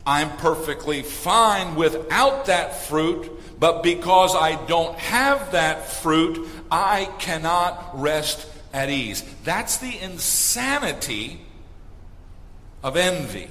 I'm 0.07 0.37
perfectly 0.39 1.03
fine 1.03 1.75
without 1.75 2.47
that 2.47 2.77
fruit. 2.83 3.31
But 3.59 3.83
because 3.83 4.35
I 4.35 4.63
don't 4.67 4.99
have 4.99 5.53
that 5.53 5.87
fruit, 5.87 6.49
I 6.71 7.07
cannot 7.19 8.01
rest 8.01 8.47
at 8.73 8.89
ease. 8.89 9.23
That's 9.45 9.77
the 9.77 9.99
insanity 10.01 11.41
of 12.83 12.97
envy. 12.97 13.51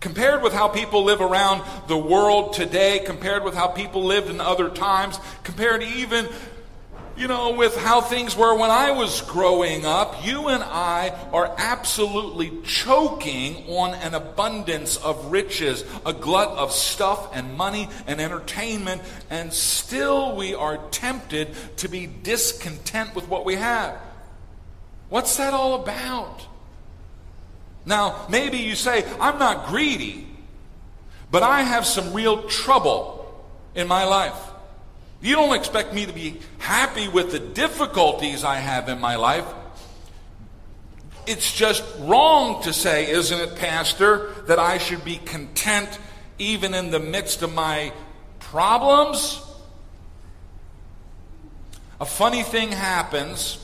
Compared 0.00 0.42
with 0.42 0.54
how 0.54 0.66
people 0.66 1.04
live 1.04 1.20
around 1.20 1.62
the 1.86 1.96
world 1.96 2.54
today, 2.54 3.00
compared 3.04 3.44
with 3.44 3.54
how 3.54 3.68
people 3.68 4.02
lived 4.02 4.30
in 4.30 4.40
other 4.40 4.70
times, 4.70 5.20
compared 5.44 5.82
even 5.82 6.26
you 7.20 7.28
know, 7.28 7.52
with 7.52 7.76
how 7.76 8.00
things 8.00 8.34
were 8.34 8.56
when 8.56 8.70
I 8.70 8.92
was 8.92 9.20
growing 9.20 9.84
up, 9.84 10.24
you 10.24 10.48
and 10.48 10.64
I 10.64 11.10
are 11.34 11.54
absolutely 11.58 12.50
choking 12.64 13.68
on 13.68 13.92
an 13.92 14.14
abundance 14.14 14.96
of 14.96 15.30
riches, 15.30 15.84
a 16.06 16.14
glut 16.14 16.48
of 16.56 16.72
stuff 16.72 17.36
and 17.36 17.58
money 17.58 17.90
and 18.06 18.22
entertainment, 18.22 19.02
and 19.28 19.52
still 19.52 20.34
we 20.34 20.54
are 20.54 20.78
tempted 20.92 21.54
to 21.76 21.88
be 21.88 22.06
discontent 22.06 23.14
with 23.14 23.28
what 23.28 23.44
we 23.44 23.56
have. 23.56 23.98
What's 25.10 25.36
that 25.36 25.52
all 25.52 25.82
about? 25.82 26.46
Now, 27.84 28.24
maybe 28.30 28.56
you 28.56 28.74
say, 28.74 29.04
I'm 29.20 29.38
not 29.38 29.66
greedy, 29.66 30.26
but 31.30 31.42
I 31.42 31.64
have 31.64 31.84
some 31.84 32.14
real 32.14 32.44
trouble 32.44 33.44
in 33.74 33.88
my 33.88 34.04
life. 34.04 34.49
You 35.20 35.34
don't 35.34 35.54
expect 35.54 35.92
me 35.92 36.06
to 36.06 36.12
be 36.12 36.40
happy 36.58 37.08
with 37.08 37.32
the 37.32 37.38
difficulties 37.38 38.42
I 38.42 38.56
have 38.56 38.88
in 38.88 39.00
my 39.00 39.16
life. 39.16 39.44
It's 41.26 41.52
just 41.52 41.84
wrong 41.98 42.62
to 42.62 42.72
say, 42.72 43.10
isn't 43.10 43.38
it, 43.38 43.56
Pastor, 43.56 44.32
that 44.46 44.58
I 44.58 44.78
should 44.78 45.04
be 45.04 45.18
content 45.18 45.98
even 46.38 46.72
in 46.74 46.90
the 46.90 46.98
midst 46.98 47.42
of 47.42 47.52
my 47.52 47.92
problems? 48.38 49.42
A 52.00 52.06
funny 52.06 52.42
thing 52.42 52.72
happens 52.72 53.62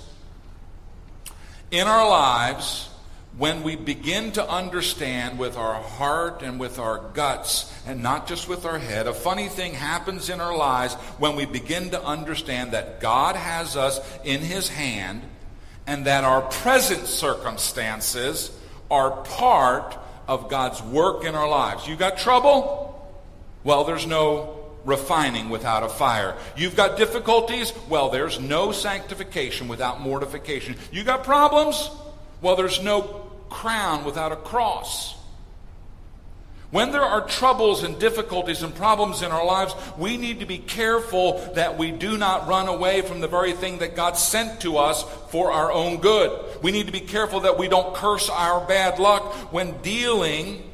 in 1.71 1.87
our 1.87 2.09
lives 2.09 2.91
when 3.39 3.63
we 3.63 3.77
begin 3.77 4.33
to 4.33 4.49
understand 4.49 5.39
with 5.39 5.59
our 5.59 5.75
heart 5.75 6.43
and 6.43 6.59
with 6.59 6.79
our 6.79 6.99
guts, 7.13 7.71
and 7.87 8.03
not 8.03 8.27
just 8.27 8.49
with 8.49 8.65
our 8.65 8.79
head, 8.79 9.07
a 9.07 9.13
funny 9.13 9.49
thing 9.49 9.75
happens 9.75 10.31
in 10.31 10.41
our 10.41 10.57
lives 10.57 10.95
when 11.19 11.37
we 11.37 11.45
begin 11.45 11.91
to 11.91 12.03
understand 12.03 12.73
that 12.73 13.01
God 13.01 13.37
has 13.37 13.77
us 13.77 14.01
in 14.25 14.41
His 14.41 14.69
hand 14.69 15.23
and 15.87 16.07
that 16.07 16.25
our 16.25 16.43
present 16.43 17.07
circumstances 17.07 18.51
are 18.91 19.11
part 19.11 19.97
of 20.27 20.49
God's 20.49 20.83
work 20.83 21.25
in 21.25 21.35
our 21.35 21.49
lives. 21.49 21.87
You 21.87 21.95
got 21.95 22.17
trouble? 22.17 22.85
Well, 23.65 23.85
there's 23.85 24.07
no 24.07 24.65
refining 24.87 25.51
without 25.51 25.83
a 25.83 25.89
fire. 25.89 26.37
You've 26.57 26.77
got 26.77 26.97
difficulties? 26.97 27.73
Well, 27.89 28.09
there's 28.09 28.41
no 28.41 28.73
sanctification 28.73 29.69
without 29.69 30.01
mortification. 30.01 30.77
You 30.91 31.05
got 31.05 31.23
problems? 31.23 31.91
Well, 32.41 32.57
there's 32.57 32.83
no 32.83 33.26
crown 33.49 34.05
without 34.05 34.33
a 34.33 34.37
cross. 34.37 35.17
When 36.71 36.91
there 36.91 37.03
are 37.03 37.27
troubles 37.27 37.85
and 37.85 37.99
difficulties 37.99 38.63
and 38.63 38.75
problems 38.75 39.23
in 39.23 39.31
our 39.31 39.45
lives, 39.45 39.75
we 39.97 40.17
need 40.17 40.41
to 40.41 40.47
be 40.47 40.59
careful 40.59 41.39
that 41.55 41.79
we 41.79 41.93
do 41.93 42.19
not 42.19 42.49
run 42.49 42.67
away 42.67 43.03
from 43.03 43.21
the 43.21 43.29
very 43.29 43.53
thing 43.53 43.79
that 43.79 43.95
God 43.95 44.17
sent 44.17 44.61
to 44.63 44.77
us 44.79 45.05
for 45.31 45.53
our 45.53 45.71
own 45.71 45.99
good. 45.99 46.63
We 46.63 46.73
need 46.73 46.87
to 46.87 46.93
be 46.93 47.01
careful 47.01 47.41
that 47.41 47.57
we 47.57 47.69
don't 47.69 47.95
curse 47.95 48.29
our 48.29 48.67
bad 48.67 48.99
luck 48.99 49.33
when 49.53 49.81
dealing 49.81 50.69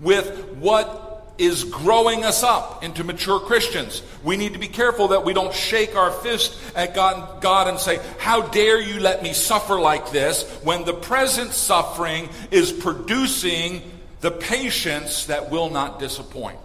with 0.00 0.56
what 0.56 1.11
is 1.38 1.64
growing 1.64 2.24
us 2.24 2.42
up 2.42 2.84
into 2.84 3.04
mature 3.04 3.40
Christians. 3.40 4.02
We 4.22 4.36
need 4.36 4.52
to 4.52 4.58
be 4.58 4.68
careful 4.68 5.08
that 5.08 5.24
we 5.24 5.32
don't 5.32 5.54
shake 5.54 5.96
our 5.96 6.10
fist 6.10 6.58
at 6.76 6.94
God, 6.94 7.40
God 7.40 7.68
and 7.68 7.78
say, 7.78 8.00
How 8.18 8.42
dare 8.42 8.80
you 8.80 9.00
let 9.00 9.22
me 9.22 9.32
suffer 9.32 9.80
like 9.80 10.10
this 10.10 10.48
when 10.62 10.84
the 10.84 10.94
present 10.94 11.52
suffering 11.52 12.28
is 12.50 12.70
producing 12.70 13.82
the 14.20 14.30
patience 14.30 15.26
that 15.26 15.50
will 15.50 15.68
not 15.68 15.98
disappoint. 15.98 16.58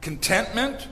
Contentment 0.00 0.86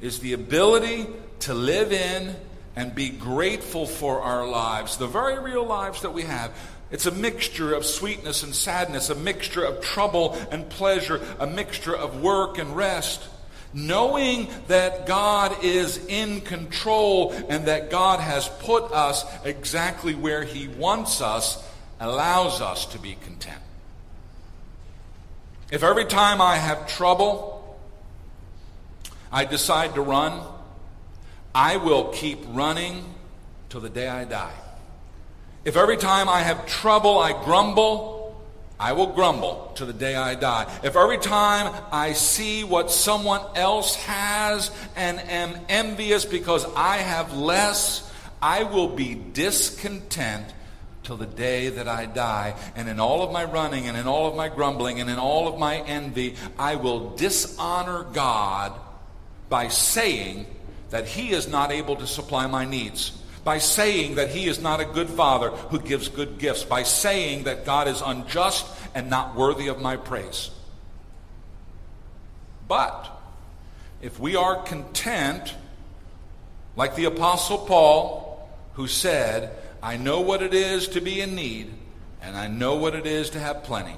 is 0.00 0.20
the 0.20 0.32
ability 0.32 1.06
to 1.40 1.54
live 1.54 1.92
in 1.92 2.34
and 2.76 2.94
be 2.94 3.10
grateful 3.10 3.86
for 3.86 4.20
our 4.20 4.48
lives, 4.48 4.96
the 4.96 5.06
very 5.06 5.38
real 5.38 5.64
lives 5.64 6.02
that 6.02 6.12
we 6.12 6.22
have. 6.22 6.50
It's 6.94 7.06
a 7.06 7.10
mixture 7.10 7.74
of 7.74 7.84
sweetness 7.84 8.44
and 8.44 8.54
sadness, 8.54 9.10
a 9.10 9.16
mixture 9.16 9.64
of 9.64 9.80
trouble 9.80 10.38
and 10.52 10.70
pleasure, 10.70 11.20
a 11.40 11.46
mixture 11.46 11.96
of 11.96 12.22
work 12.22 12.56
and 12.56 12.76
rest. 12.76 13.20
Knowing 13.72 14.46
that 14.68 15.04
God 15.04 15.64
is 15.64 15.98
in 16.06 16.40
control 16.42 17.32
and 17.48 17.66
that 17.66 17.90
God 17.90 18.20
has 18.20 18.48
put 18.60 18.92
us 18.92 19.24
exactly 19.44 20.14
where 20.14 20.44
He 20.44 20.68
wants 20.68 21.20
us 21.20 21.68
allows 21.98 22.60
us 22.60 22.86
to 22.86 23.00
be 23.00 23.16
content. 23.24 23.60
If 25.72 25.82
every 25.82 26.04
time 26.04 26.40
I 26.40 26.58
have 26.58 26.86
trouble, 26.86 27.76
I 29.32 29.46
decide 29.46 29.96
to 29.96 30.00
run, 30.00 30.46
I 31.52 31.76
will 31.76 32.12
keep 32.12 32.38
running 32.50 33.04
till 33.68 33.80
the 33.80 33.90
day 33.90 34.06
I 34.06 34.22
die. 34.22 34.54
If 35.64 35.76
every 35.76 35.96
time 35.96 36.28
I 36.28 36.40
have 36.40 36.66
trouble 36.66 37.18
I 37.18 37.32
grumble, 37.44 38.14
I 38.78 38.92
will 38.92 39.06
grumble 39.06 39.72
to 39.76 39.86
the 39.86 39.94
day 39.94 40.14
I 40.14 40.34
die. 40.34 40.70
If 40.82 40.94
every 40.94 41.16
time 41.18 41.74
I 41.90 42.12
see 42.12 42.64
what 42.64 42.90
someone 42.90 43.40
else 43.54 43.94
has 43.96 44.70
and 44.94 45.18
am 45.20 45.58
envious 45.70 46.26
because 46.26 46.66
I 46.76 46.98
have 46.98 47.34
less, 47.34 48.12
I 48.42 48.64
will 48.64 48.88
be 48.88 49.14
discontent 49.14 50.52
till 51.02 51.16
the 51.16 51.26
day 51.26 51.70
that 51.70 51.88
I 51.88 52.06
die. 52.06 52.56
And 52.76 52.88
in 52.88 53.00
all 53.00 53.22
of 53.22 53.32
my 53.32 53.44
running 53.44 53.86
and 53.86 53.96
in 53.96 54.06
all 54.06 54.26
of 54.26 54.36
my 54.36 54.50
grumbling 54.50 55.00
and 55.00 55.08
in 55.08 55.18
all 55.18 55.48
of 55.48 55.58
my 55.58 55.78
envy, 55.78 56.36
I 56.58 56.74
will 56.76 57.10
dishonor 57.16 58.04
God 58.12 58.78
by 59.48 59.68
saying 59.68 60.46
that 60.90 61.06
He 61.06 61.30
is 61.30 61.48
not 61.48 61.72
able 61.72 61.96
to 61.96 62.06
supply 62.06 62.46
my 62.48 62.66
needs 62.66 63.12
by 63.44 63.58
saying 63.58 64.14
that 64.14 64.30
he 64.30 64.46
is 64.46 64.60
not 64.60 64.80
a 64.80 64.84
good 64.84 65.10
father 65.10 65.50
who 65.50 65.78
gives 65.78 66.08
good 66.08 66.38
gifts, 66.38 66.64
by 66.64 66.82
saying 66.82 67.44
that 67.44 67.66
God 67.66 67.86
is 67.86 68.00
unjust 68.00 68.66
and 68.94 69.10
not 69.10 69.36
worthy 69.36 69.68
of 69.68 69.80
my 69.80 69.96
praise. 69.96 70.50
But 72.66 73.10
if 74.00 74.18
we 74.18 74.34
are 74.34 74.62
content, 74.62 75.54
like 76.74 76.96
the 76.96 77.04
Apostle 77.04 77.58
Paul, 77.58 78.48
who 78.74 78.86
said, 78.88 79.56
I 79.82 79.96
know 79.98 80.20
what 80.20 80.42
it 80.42 80.54
is 80.54 80.88
to 80.88 81.00
be 81.00 81.20
in 81.20 81.34
need, 81.34 81.72
and 82.22 82.36
I 82.36 82.48
know 82.48 82.76
what 82.76 82.94
it 82.94 83.06
is 83.06 83.30
to 83.30 83.38
have 83.38 83.64
plenty. 83.64 83.96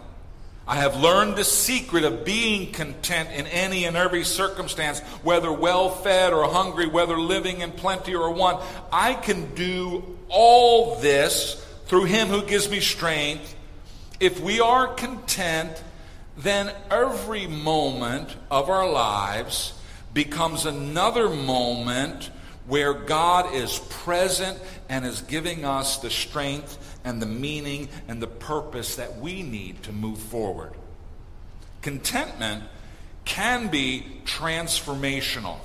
I 0.68 0.76
have 0.76 0.96
learned 0.96 1.36
the 1.36 1.44
secret 1.44 2.02
of 2.02 2.24
being 2.24 2.72
content 2.72 3.30
in 3.30 3.46
any 3.46 3.84
and 3.84 3.96
every 3.96 4.24
circumstance, 4.24 4.98
whether 5.22 5.52
well 5.52 5.90
fed 5.90 6.32
or 6.32 6.50
hungry, 6.50 6.88
whether 6.88 7.16
living 7.16 7.60
in 7.60 7.70
plenty 7.70 8.16
or 8.16 8.32
want. 8.32 8.64
I 8.90 9.14
can 9.14 9.54
do 9.54 10.18
all 10.28 10.98
this 10.98 11.64
through 11.86 12.04
Him 12.04 12.28
who 12.28 12.42
gives 12.42 12.68
me 12.68 12.80
strength. 12.80 13.54
If 14.18 14.40
we 14.40 14.58
are 14.58 14.88
content, 14.88 15.82
then 16.36 16.72
every 16.90 17.46
moment 17.46 18.34
of 18.50 18.68
our 18.68 18.90
lives 18.90 19.72
becomes 20.12 20.66
another 20.66 21.28
moment 21.28 22.30
where 22.66 22.92
God 22.92 23.54
is 23.54 23.78
present 23.78 24.58
and 24.88 25.06
is 25.06 25.22
giving 25.22 25.64
us 25.64 25.98
the 25.98 26.10
strength 26.10 26.85
and 27.06 27.22
the 27.22 27.26
meaning 27.26 27.88
and 28.08 28.20
the 28.20 28.26
purpose 28.26 28.96
that 28.96 29.18
we 29.18 29.42
need 29.42 29.80
to 29.84 29.92
move 29.92 30.18
forward. 30.18 30.72
Contentment 31.80 32.64
can 33.24 33.68
be 33.68 34.04
transformational. 34.24 35.58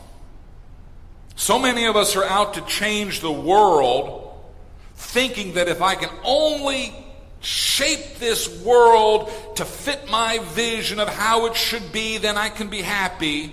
So 1.35 1.57
many 1.57 1.85
of 1.85 1.95
us 1.95 2.15
are 2.15 2.23
out 2.23 2.53
to 2.53 2.61
change 2.61 3.21
the 3.21 3.31
world, 3.31 4.39
thinking 4.95 5.55
that 5.55 5.67
if 5.67 5.81
I 5.81 5.95
can 5.95 6.11
only 6.23 6.93
shape 7.39 8.17
this 8.19 8.61
world 8.61 9.31
to 9.55 9.65
fit 9.65 10.11
my 10.11 10.37
vision 10.53 10.99
of 10.99 11.09
how 11.09 11.47
it 11.47 11.55
should 11.55 11.91
be, 11.91 12.19
then 12.19 12.37
I 12.37 12.49
can 12.49 12.69
be 12.69 12.83
happy. 12.83 13.51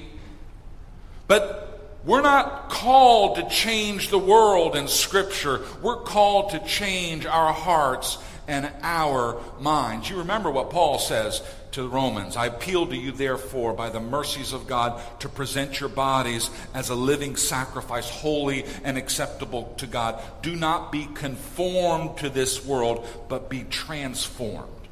But 1.26 1.67
we're 2.04 2.22
not 2.22 2.70
called 2.70 3.36
to 3.36 3.48
change 3.48 4.08
the 4.08 4.18
world 4.18 4.76
in 4.76 4.88
Scripture. 4.88 5.62
We're 5.82 5.96
called 5.96 6.50
to 6.50 6.60
change 6.60 7.26
our 7.26 7.52
hearts 7.52 8.18
and 8.46 8.70
our 8.82 9.40
minds. 9.60 10.08
You 10.08 10.18
remember 10.18 10.50
what 10.50 10.70
Paul 10.70 10.98
says 10.98 11.42
to 11.72 11.82
the 11.82 11.88
Romans 11.88 12.36
I 12.36 12.46
appeal 12.46 12.86
to 12.86 12.96
you, 12.96 13.12
therefore, 13.12 13.74
by 13.74 13.90
the 13.90 14.00
mercies 14.00 14.52
of 14.52 14.66
God, 14.66 15.00
to 15.20 15.28
present 15.28 15.80
your 15.80 15.90
bodies 15.90 16.50
as 16.72 16.88
a 16.88 16.94
living 16.94 17.36
sacrifice, 17.36 18.08
holy 18.08 18.64
and 18.84 18.96
acceptable 18.96 19.74
to 19.78 19.86
God. 19.86 20.22
Do 20.40 20.56
not 20.56 20.90
be 20.90 21.06
conformed 21.14 22.18
to 22.18 22.30
this 22.30 22.64
world, 22.64 23.06
but 23.28 23.50
be 23.50 23.64
transformed, 23.64 24.88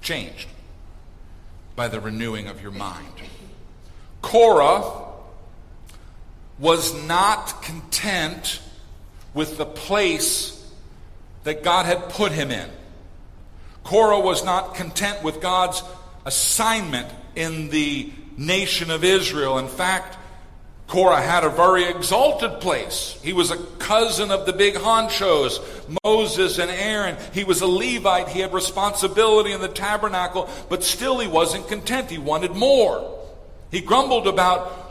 changed 0.00 0.48
by 1.76 1.88
the 1.88 2.00
renewing 2.00 2.48
of 2.48 2.60
your 2.60 2.72
mind. 2.72 3.12
Korah 4.22 5.11
was 6.58 6.94
not 7.06 7.62
content 7.62 8.60
with 9.34 9.56
the 9.58 9.66
place 9.66 10.58
that 11.44 11.62
God 11.62 11.86
had 11.86 12.08
put 12.10 12.32
him 12.32 12.50
in. 12.50 12.68
Korah 13.84 14.20
was 14.20 14.44
not 14.44 14.74
content 14.74 15.22
with 15.22 15.40
God's 15.40 15.82
assignment 16.24 17.08
in 17.34 17.68
the 17.70 18.12
nation 18.36 18.90
of 18.90 19.04
Israel. 19.04 19.58
In 19.58 19.68
fact, 19.68 20.18
Korah 20.86 21.22
had 21.22 21.42
a 21.42 21.48
very 21.48 21.84
exalted 21.84 22.60
place. 22.60 23.18
He 23.22 23.32
was 23.32 23.50
a 23.50 23.56
cousin 23.56 24.30
of 24.30 24.44
the 24.44 24.52
big 24.52 24.74
honchos, 24.74 25.58
Moses 26.04 26.58
and 26.58 26.70
Aaron. 26.70 27.16
He 27.32 27.44
was 27.44 27.62
a 27.62 27.66
Levite. 27.66 28.28
He 28.28 28.40
had 28.40 28.52
responsibility 28.52 29.52
in 29.52 29.62
the 29.62 29.68
tabernacle, 29.68 30.50
but 30.68 30.84
still 30.84 31.18
he 31.18 31.26
wasn't 31.26 31.66
content. 31.66 32.10
He 32.10 32.18
wanted 32.18 32.52
more. 32.52 33.18
He 33.70 33.80
grumbled 33.80 34.28
about 34.28 34.81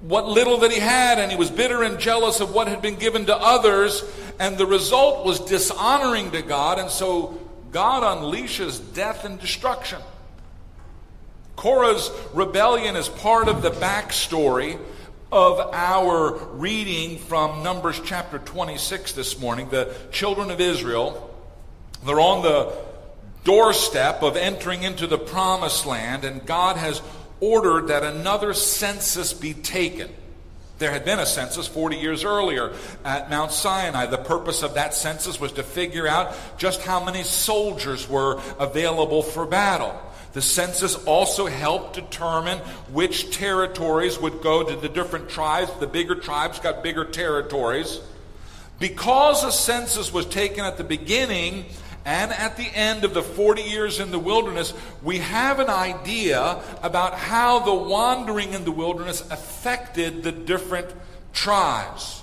what 0.00 0.26
little 0.26 0.58
that 0.58 0.70
he 0.70 0.78
had, 0.78 1.18
and 1.18 1.30
he 1.30 1.36
was 1.36 1.50
bitter 1.50 1.82
and 1.82 1.98
jealous 1.98 2.40
of 2.40 2.54
what 2.54 2.68
had 2.68 2.80
been 2.80 2.96
given 2.96 3.26
to 3.26 3.36
others, 3.36 4.04
and 4.38 4.56
the 4.56 4.66
result 4.66 5.26
was 5.26 5.40
dishonoring 5.40 6.30
to 6.30 6.42
God, 6.42 6.78
and 6.78 6.90
so 6.90 7.38
God 7.72 8.02
unleashes 8.02 8.80
death 8.94 9.24
and 9.24 9.40
destruction. 9.40 10.00
Korah's 11.56 12.10
rebellion 12.32 12.94
is 12.94 13.08
part 13.08 13.48
of 13.48 13.62
the 13.62 13.70
backstory 13.70 14.78
of 15.32 15.58
our 15.74 16.34
reading 16.54 17.18
from 17.18 17.62
Numbers 17.62 18.00
chapter 18.04 18.38
26 18.38 19.12
this 19.12 19.38
morning. 19.40 19.68
The 19.68 19.92
children 20.12 20.50
of 20.50 20.60
Israel, 20.60 21.34
they're 22.06 22.20
on 22.20 22.42
the 22.42 22.72
doorstep 23.44 24.22
of 24.22 24.36
entering 24.36 24.84
into 24.84 25.06
the 25.06 25.18
promised 25.18 25.84
land, 25.84 26.24
and 26.24 26.46
God 26.46 26.76
has 26.76 27.02
ordered 27.40 27.88
that 27.88 28.02
another 28.02 28.54
census 28.54 29.32
be 29.32 29.54
taken. 29.54 30.10
There 30.78 30.92
had 30.92 31.04
been 31.04 31.18
a 31.18 31.26
census 31.26 31.66
40 31.66 31.96
years 31.96 32.24
earlier 32.24 32.72
at 33.04 33.30
Mount 33.30 33.50
Sinai. 33.50 34.06
The 34.06 34.18
purpose 34.18 34.62
of 34.62 34.74
that 34.74 34.94
census 34.94 35.40
was 35.40 35.52
to 35.52 35.64
figure 35.64 36.06
out 36.06 36.34
just 36.56 36.82
how 36.82 37.04
many 37.04 37.24
soldiers 37.24 38.08
were 38.08 38.40
available 38.60 39.22
for 39.22 39.44
battle. 39.44 40.00
The 40.34 40.42
census 40.42 40.94
also 41.04 41.46
helped 41.46 41.94
determine 41.94 42.58
which 42.92 43.36
territories 43.36 44.20
would 44.20 44.40
go 44.40 44.62
to 44.62 44.76
the 44.76 44.88
different 44.88 45.28
tribes. 45.28 45.72
The 45.80 45.86
bigger 45.88 46.14
tribes 46.14 46.60
got 46.60 46.82
bigger 46.82 47.04
territories. 47.04 48.00
Because 48.78 49.42
a 49.42 49.50
census 49.50 50.12
was 50.12 50.26
taken 50.26 50.64
at 50.64 50.76
the 50.76 50.84
beginning, 50.84 51.64
and 52.08 52.32
at 52.32 52.56
the 52.56 52.64
end 52.74 53.04
of 53.04 53.12
the 53.12 53.22
40 53.22 53.60
years 53.60 54.00
in 54.00 54.10
the 54.10 54.18
wilderness, 54.18 54.72
we 55.02 55.18
have 55.18 55.58
an 55.58 55.68
idea 55.68 56.58
about 56.82 57.12
how 57.12 57.58
the 57.58 57.74
wandering 57.74 58.54
in 58.54 58.64
the 58.64 58.72
wilderness 58.72 59.20
affected 59.30 60.22
the 60.22 60.32
different 60.32 60.88
tribes. 61.34 62.22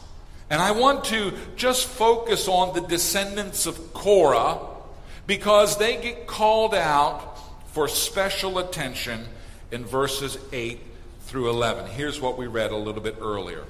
And 0.50 0.60
I 0.60 0.72
want 0.72 1.06
to 1.06 1.34
just 1.56 1.86
focus 1.86 2.48
on 2.48 2.74
the 2.74 2.82
descendants 2.82 3.68
of 3.68 3.94
Korah 3.94 4.58
because 5.28 5.78
they 5.78 6.02
get 6.02 6.26
called 6.26 6.74
out 6.74 7.38
for 7.68 7.88
special 7.88 8.58
attention 8.58 9.24
in 9.70 9.86
verses 9.86 10.40
8 10.52 10.80
through 11.26 11.52
11. 11.52 11.92
Here's 11.92 12.20
what 12.20 12.40
we 12.40 12.48
read 12.48 12.72
a 12.72 12.76
little 12.76 13.02
bit 13.02 13.18
earlier. 13.22 13.64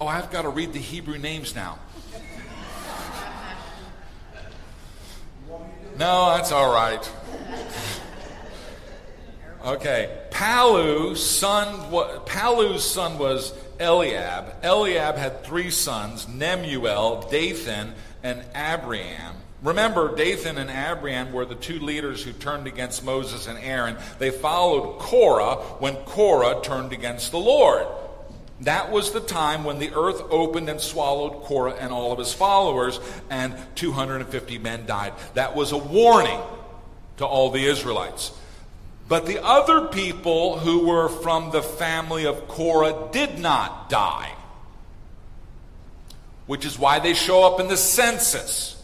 Oh, 0.00 0.06
I've 0.06 0.30
got 0.30 0.42
to 0.42 0.48
read 0.48 0.72
the 0.72 0.78
Hebrew 0.78 1.18
names 1.18 1.54
now. 1.54 1.80
No, 5.98 6.36
that's 6.36 6.52
all 6.52 6.72
right. 6.72 7.10
Okay, 9.64 10.16
Palu's 10.30 11.20
son, 11.20 11.90
Palu's 12.24 12.84
son 12.84 13.18
was 13.18 13.52
Eliab. 13.80 14.54
Eliab 14.62 15.16
had 15.16 15.42
three 15.42 15.70
sons, 15.70 16.26
Nemuel, 16.26 17.28
Dathan, 17.28 17.94
and 18.22 18.44
Abiram. 18.54 19.34
Remember, 19.60 20.14
Dathan 20.14 20.56
and 20.56 20.70
Abiram 20.70 21.32
were 21.32 21.44
the 21.44 21.56
two 21.56 21.80
leaders 21.80 22.22
who 22.22 22.32
turned 22.32 22.68
against 22.68 23.04
Moses 23.04 23.48
and 23.48 23.58
Aaron. 23.58 23.96
They 24.20 24.30
followed 24.30 25.00
Korah 25.00 25.56
when 25.80 25.96
Korah 25.96 26.60
turned 26.62 26.92
against 26.92 27.32
the 27.32 27.38
Lord. 27.38 27.88
That 28.62 28.90
was 28.90 29.12
the 29.12 29.20
time 29.20 29.62
when 29.62 29.78
the 29.78 29.92
earth 29.94 30.20
opened 30.30 30.68
and 30.68 30.80
swallowed 30.80 31.44
Korah 31.44 31.76
and 31.78 31.92
all 31.92 32.12
of 32.12 32.18
his 32.18 32.32
followers, 32.32 32.98
and 33.30 33.54
250 33.76 34.58
men 34.58 34.84
died. 34.86 35.12
That 35.34 35.54
was 35.54 35.72
a 35.72 35.78
warning 35.78 36.40
to 37.18 37.26
all 37.26 37.50
the 37.50 37.64
Israelites. 37.64 38.32
But 39.08 39.26
the 39.26 39.44
other 39.44 39.88
people 39.88 40.58
who 40.58 40.86
were 40.86 41.08
from 41.08 41.50
the 41.50 41.62
family 41.62 42.26
of 42.26 42.48
Korah 42.48 43.08
did 43.12 43.38
not 43.38 43.88
die, 43.88 44.34
which 46.46 46.66
is 46.66 46.78
why 46.78 46.98
they 46.98 47.14
show 47.14 47.44
up 47.44 47.60
in 47.60 47.68
the 47.68 47.76
census. 47.76 48.82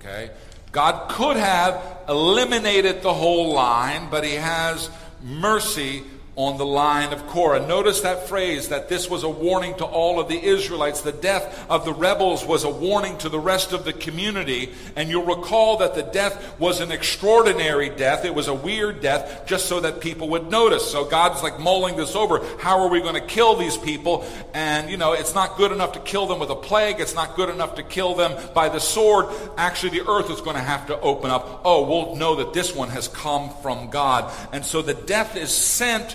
Okay? 0.00 0.30
God 0.72 1.10
could 1.10 1.36
have 1.36 1.80
eliminated 2.08 3.02
the 3.02 3.14
whole 3.14 3.52
line, 3.52 4.08
but 4.10 4.24
He 4.24 4.34
has 4.34 4.90
mercy 5.22 6.04
on 6.38 6.56
the 6.56 6.64
line 6.64 7.12
of 7.12 7.26
Korah. 7.26 7.66
Notice 7.66 8.02
that 8.02 8.28
phrase 8.28 8.68
that 8.68 8.88
this 8.88 9.10
was 9.10 9.24
a 9.24 9.28
warning 9.28 9.74
to 9.78 9.84
all 9.84 10.20
of 10.20 10.28
the 10.28 10.40
Israelites. 10.40 11.00
The 11.00 11.10
death 11.10 11.66
of 11.68 11.84
the 11.84 11.92
rebels 11.92 12.46
was 12.46 12.62
a 12.62 12.70
warning 12.70 13.18
to 13.18 13.28
the 13.28 13.40
rest 13.40 13.72
of 13.72 13.84
the 13.84 13.92
community. 13.92 14.72
And 14.94 15.08
you'll 15.08 15.24
recall 15.24 15.78
that 15.78 15.96
the 15.96 16.04
death 16.04 16.56
was 16.60 16.80
an 16.80 16.92
extraordinary 16.92 17.88
death. 17.88 18.24
It 18.24 18.36
was 18.36 18.46
a 18.46 18.54
weird 18.54 19.00
death 19.00 19.46
just 19.46 19.66
so 19.66 19.80
that 19.80 20.00
people 20.00 20.28
would 20.28 20.48
notice. 20.48 20.88
So 20.88 21.04
God's 21.04 21.42
like 21.42 21.58
mulling 21.58 21.96
this 21.96 22.14
over. 22.14 22.46
How 22.58 22.82
are 22.82 22.88
we 22.88 23.00
going 23.00 23.14
to 23.14 23.20
kill 23.20 23.56
these 23.56 23.76
people? 23.76 24.24
And, 24.54 24.88
you 24.88 24.96
know, 24.96 25.14
it's 25.14 25.34
not 25.34 25.56
good 25.56 25.72
enough 25.72 25.90
to 25.94 26.00
kill 26.00 26.26
them 26.26 26.38
with 26.38 26.50
a 26.50 26.56
plague. 26.56 27.00
It's 27.00 27.16
not 27.16 27.34
good 27.34 27.50
enough 27.50 27.74
to 27.74 27.82
kill 27.82 28.14
them 28.14 28.40
by 28.54 28.68
the 28.68 28.78
sword. 28.78 29.26
Actually, 29.56 29.98
the 29.98 30.08
earth 30.08 30.30
is 30.30 30.40
going 30.40 30.54
to 30.54 30.62
have 30.62 30.86
to 30.86 31.00
open 31.00 31.32
up. 31.32 31.62
Oh, 31.64 31.84
we'll 31.84 32.14
know 32.14 32.36
that 32.36 32.52
this 32.52 32.72
one 32.76 32.90
has 32.90 33.08
come 33.08 33.50
from 33.60 33.90
God. 33.90 34.32
And 34.52 34.64
so 34.64 34.82
the 34.82 34.94
death 34.94 35.34
is 35.34 35.50
sent 35.50 36.14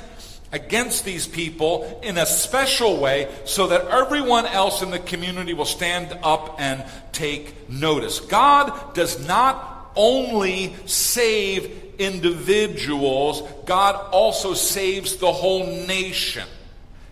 against 0.53 1.03
these 1.03 1.27
people 1.27 1.99
in 2.03 2.17
a 2.17 2.25
special 2.25 2.97
way 2.97 3.27
so 3.43 3.67
that 3.67 3.87
everyone 3.87 4.45
else 4.45 4.81
in 4.81 4.91
the 4.91 4.99
community 4.99 5.53
will 5.53 5.65
stand 5.65 6.17
up 6.23 6.55
and 6.59 6.85
take 7.11 7.69
notice. 7.69 8.19
God 8.21 8.93
does 8.93 9.27
not 9.27 9.91
only 9.95 10.75
save 10.85 11.95
individuals, 11.99 13.41
God 13.65 13.95
also 14.11 14.53
saves 14.53 15.17
the 15.17 15.31
whole 15.31 15.65
nation. 15.65 16.47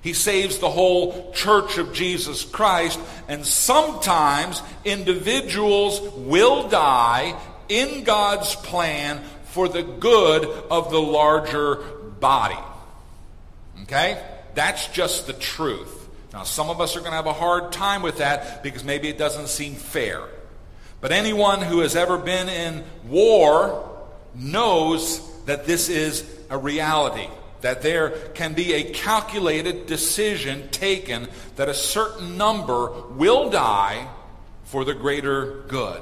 He 0.01 0.13
saves 0.13 0.57
the 0.57 0.69
whole 0.69 1.31
church 1.33 1.77
of 1.77 1.93
Jesus 1.93 2.43
Christ, 2.43 2.99
and 3.27 3.45
sometimes 3.45 4.61
individuals 4.83 5.99
will 6.15 6.69
die 6.69 7.39
in 7.69 8.03
God's 8.03 8.55
plan 8.55 9.21
for 9.45 9.67
the 9.67 9.83
good 9.83 10.45
of 10.45 10.91
the 10.91 11.01
larger 11.01 11.75
body. 12.19 12.57
Okay? 13.91 14.23
That's 14.55 14.87
just 14.87 15.27
the 15.27 15.33
truth. 15.33 16.07
Now, 16.31 16.43
some 16.43 16.69
of 16.69 16.79
us 16.79 16.95
are 16.95 16.99
going 16.99 17.11
to 17.11 17.17
have 17.17 17.27
a 17.27 17.33
hard 17.33 17.73
time 17.73 18.01
with 18.01 18.19
that 18.19 18.63
because 18.63 18.85
maybe 18.85 19.09
it 19.09 19.17
doesn't 19.17 19.49
seem 19.49 19.75
fair. 19.75 20.21
But 21.01 21.11
anyone 21.11 21.61
who 21.61 21.81
has 21.81 21.95
ever 21.95 22.17
been 22.17 22.47
in 22.47 22.85
war 23.05 23.89
knows 24.33 25.19
that 25.45 25.65
this 25.65 25.89
is 25.89 26.23
a 26.49 26.57
reality. 26.57 27.27
That 27.61 27.81
there 27.81 28.11
can 28.33 28.53
be 28.53 28.73
a 28.73 28.91
calculated 28.91 29.87
decision 29.87 30.69
taken 30.69 31.27
that 31.57 31.67
a 31.67 31.73
certain 31.73 32.37
number 32.37 32.91
will 33.09 33.49
die 33.49 34.07
for 34.63 34.85
the 34.85 34.93
greater 34.93 35.63
good. 35.67 36.01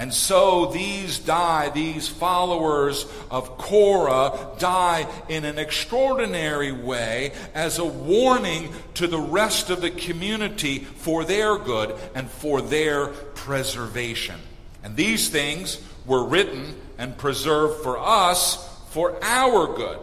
And 0.00 0.14
so 0.14 0.64
these 0.64 1.18
die, 1.18 1.68
these 1.68 2.08
followers 2.08 3.04
of 3.30 3.58
Korah 3.58 4.56
die 4.58 5.06
in 5.28 5.44
an 5.44 5.58
extraordinary 5.58 6.72
way 6.72 7.32
as 7.52 7.78
a 7.78 7.84
warning 7.84 8.72
to 8.94 9.06
the 9.06 9.20
rest 9.20 9.68
of 9.68 9.82
the 9.82 9.90
community 9.90 10.78
for 10.78 11.22
their 11.24 11.58
good 11.58 11.94
and 12.14 12.30
for 12.30 12.62
their 12.62 13.08
preservation. 13.08 14.40
And 14.82 14.96
these 14.96 15.28
things 15.28 15.78
were 16.06 16.24
written 16.24 16.80
and 16.96 17.18
preserved 17.18 17.82
for 17.82 17.98
us 17.98 18.66
for 18.88 19.22
our 19.22 19.76
good. 19.76 19.98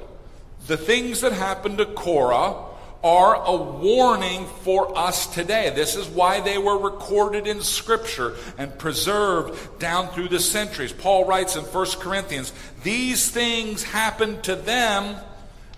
The 0.68 0.78
things 0.78 1.22
that 1.22 1.34
happened 1.34 1.80
to 1.80 1.88
Korah 1.88 2.67
are 3.08 3.42
a 3.46 3.56
warning 3.56 4.46
for 4.64 4.98
us 4.98 5.34
today. 5.34 5.72
This 5.74 5.96
is 5.96 6.10
why 6.10 6.42
they 6.42 6.58
were 6.58 6.78
recorded 6.78 7.48
in 7.48 7.62
Scripture 7.62 8.36
and 8.58 8.78
preserved 8.78 9.80
down 9.80 10.10
through 10.10 10.28
the 10.28 10.42
centuries. 10.42 10.92
Paul 10.92 11.24
writes 11.24 11.56
in 11.56 11.64
1 11.64 11.88
Corinthians, 12.02 12.52
These 12.84 13.32
things 13.32 13.82
happened 13.82 14.44
to 14.44 14.58
them 14.58 15.16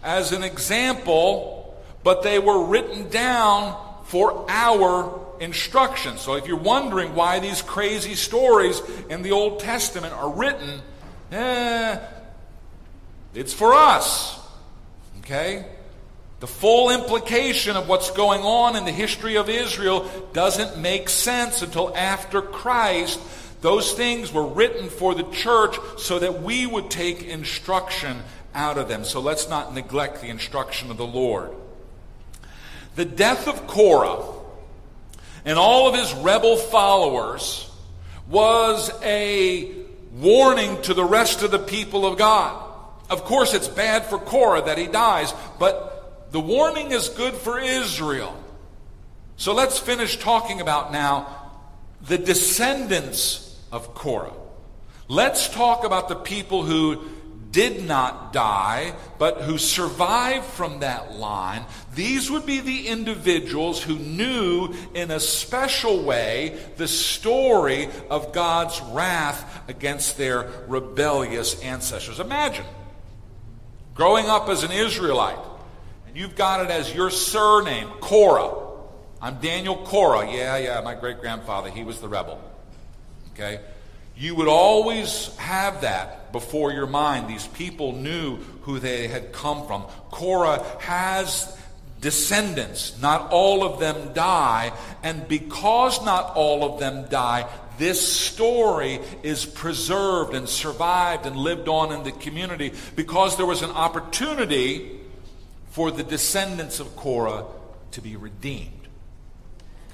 as 0.03 0.31
an 0.31 0.41
example, 0.41 1.79
but 2.03 2.23
they 2.23 2.39
were 2.39 2.65
written 2.65 3.09
down 3.09 3.79
for 4.05 4.49
our 4.49 5.19
instruction. 5.39 6.17
So 6.17 6.33
if 6.33 6.47
you're 6.47 6.57
wondering 6.57 7.13
why 7.13 7.37
these 7.37 7.61
crazy 7.61 8.15
stories 8.15 8.81
in 9.07 9.21
the 9.21 9.33
Old 9.33 9.59
Testament 9.59 10.15
are 10.15 10.31
written, 10.31 10.81
eh, 11.31 11.99
it's 13.35 13.53
for 13.53 13.75
us. 13.75 14.39
Okay? 15.19 15.67
The 16.39 16.47
full 16.47 16.89
implication 16.89 17.75
of 17.75 17.89
what's 17.89 18.11
going 18.11 18.41
on 18.41 18.77
in 18.77 18.85
the 18.85 18.91
history 18.91 19.35
of 19.35 19.49
Israel 19.49 20.09
doesn't 20.31 20.81
make 20.81 21.09
sense 21.09 21.61
until 21.61 21.95
after 21.95 22.41
Christ. 22.41 23.19
Those 23.61 23.91
things 23.91 24.31
were 24.31 24.45
written 24.45 24.89
for 24.89 25.13
the 25.13 25.29
church 25.31 25.77
so 25.97 26.19
that 26.19 26.41
we 26.41 26.65
would 26.65 26.89
take 26.89 27.23
instruction 27.23 28.21
out 28.55 28.77
of 28.77 28.87
them. 28.87 29.03
So 29.03 29.19
let's 29.19 29.49
not 29.49 29.73
neglect 29.73 30.21
the 30.21 30.29
instruction 30.29 30.89
of 30.91 30.97
the 30.97 31.05
Lord. 31.05 31.51
The 32.95 33.05
death 33.05 33.47
of 33.47 33.67
Korah 33.67 34.23
and 35.43 35.57
all 35.59 35.89
of 35.89 35.95
his 35.95 36.13
rebel 36.13 36.55
followers 36.55 37.69
was 38.29 38.91
a 39.03 39.73
warning 40.13 40.81
to 40.83 40.93
the 40.93 41.03
rest 41.03 41.43
of 41.43 41.51
the 41.51 41.59
people 41.59 42.05
of 42.05 42.17
God. 42.17 42.65
Of 43.09 43.25
course, 43.25 43.53
it's 43.53 43.67
bad 43.67 44.05
for 44.05 44.19
Korah 44.19 44.63
that 44.63 44.77
he 44.77 44.87
dies, 44.87 45.33
but 45.59 45.88
the 46.31 46.39
warning 46.39 46.91
is 46.91 47.09
good 47.09 47.33
for 47.33 47.59
Israel. 47.59 48.35
So 49.37 49.53
let's 49.53 49.79
finish 49.79 50.17
talking 50.17 50.61
about 50.61 50.91
now 50.91 51.51
the 52.01 52.17
descendants 52.17 53.59
of 53.71 53.93
Korah. 53.93 54.33
Let's 55.07 55.49
talk 55.49 55.85
about 55.85 56.07
the 56.07 56.15
people 56.15 56.63
who 56.63 57.09
did 57.51 57.83
not 57.83 58.31
die, 58.31 58.93
but 59.17 59.41
who 59.41 59.57
survived 59.57 60.45
from 60.45 60.81
that 60.81 61.15
line. 61.15 61.65
These 61.95 62.29
would 62.29 62.45
be 62.45 62.59
the 62.59 62.87
individuals 62.87 63.81
who 63.81 63.97
knew 63.97 64.73
in 64.93 65.09
a 65.09 65.19
special 65.19 66.03
way 66.03 66.59
the 66.77 66.87
story 66.87 67.89
of 68.09 68.33
God's 68.33 68.79
wrath 68.81 69.67
against 69.67 70.17
their 70.17 70.47
rebellious 70.67 71.59
ancestors. 71.63 72.19
Imagine 72.19 72.65
growing 73.95 74.27
up 74.27 74.47
as 74.47 74.63
an 74.63 74.71
Israelite 74.71 75.39
and 76.09 76.17
you've 76.17 76.35
got 76.35 76.65
it 76.65 76.71
as 76.71 76.91
your 76.91 77.11
surname, 77.11 77.87
Korah. 78.01 78.51
I'm 79.21 79.35
Daniel 79.35 79.77
Korah. 79.77 80.31
Yeah, 80.31 80.57
yeah, 80.57 80.81
my 80.81 80.95
great 80.95 81.21
grandfather, 81.21 81.69
he 81.69 81.83
was 81.83 82.01
the 82.01 82.07
rebel. 82.07 82.41
Okay? 83.33 83.59
You 84.17 84.33
would 84.33 84.47
always 84.47 85.35
have 85.37 85.81
that 85.81 86.31
before 86.31 86.71
your 86.71 86.87
mind. 86.87 87.27
These 87.29 87.45
people 87.45 87.93
knew 87.93 88.37
who 88.63 88.79
they 88.79 89.07
had 89.07 89.31
come 89.31 89.67
from. 89.67 89.83
Korah 90.09 90.65
has 90.79 91.55
descendants. 92.01 92.99
Not 92.99 93.29
all 93.29 93.63
of 93.63 93.79
them 93.79 94.11
die. 94.13 94.73
And 95.03 95.27
because 95.27 96.03
not 96.03 96.35
all 96.35 96.73
of 96.73 96.79
them 96.79 97.05
die, 97.09 97.47
this 97.77 98.01
story 98.01 98.99
is 99.21 99.45
preserved 99.45 100.33
and 100.33 100.49
survived 100.49 101.27
and 101.27 101.35
lived 101.35 101.67
on 101.67 101.91
in 101.91 102.01
the 102.01 102.11
community 102.11 102.73
because 102.95 103.37
there 103.37 103.45
was 103.45 103.61
an 103.61 103.69
opportunity 103.69 104.98
for 105.69 105.91
the 105.91 106.03
descendants 106.03 106.79
of 106.79 106.95
Korah 106.95 107.45
to 107.91 108.01
be 108.01 108.15
redeemed. 108.15 108.87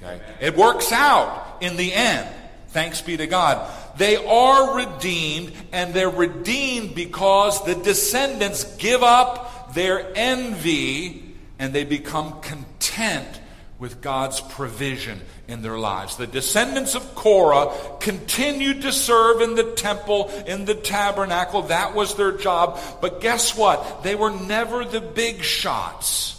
Okay? 0.01 0.19
It 0.41 0.55
works 0.55 0.91
out 0.91 1.57
in 1.61 1.77
the 1.77 1.93
end. 1.93 2.27
Thanks 2.69 3.01
be 3.01 3.15
to 3.17 3.27
God. 3.27 3.71
They 3.97 4.17
are 4.17 4.75
redeemed, 4.75 5.53
and 5.71 5.93
they're 5.93 6.09
redeemed 6.09 6.93
because 6.93 7.63
the 7.65 7.75
descendants 7.75 8.75
give 8.75 9.01
up 9.01 9.73
their 9.73 10.11
envy 10.15 11.35
and 11.57 11.71
they 11.71 11.85
become 11.85 12.41
content 12.41 13.39
with 13.79 14.01
God's 14.01 14.41
provision 14.41 15.21
in 15.47 15.61
their 15.61 15.77
lives. 15.77 16.17
The 16.17 16.27
descendants 16.27 16.95
of 16.95 17.15
Korah 17.15 17.71
continued 17.99 18.81
to 18.81 18.91
serve 18.91 19.41
in 19.41 19.55
the 19.55 19.71
temple, 19.73 20.29
in 20.47 20.65
the 20.65 20.75
tabernacle. 20.75 21.63
That 21.63 21.93
was 21.93 22.15
their 22.15 22.31
job. 22.31 22.79
But 23.01 23.21
guess 23.21 23.55
what? 23.55 24.03
They 24.03 24.15
were 24.15 24.31
never 24.31 24.83
the 24.83 25.01
big 25.01 25.43
shots. 25.43 26.31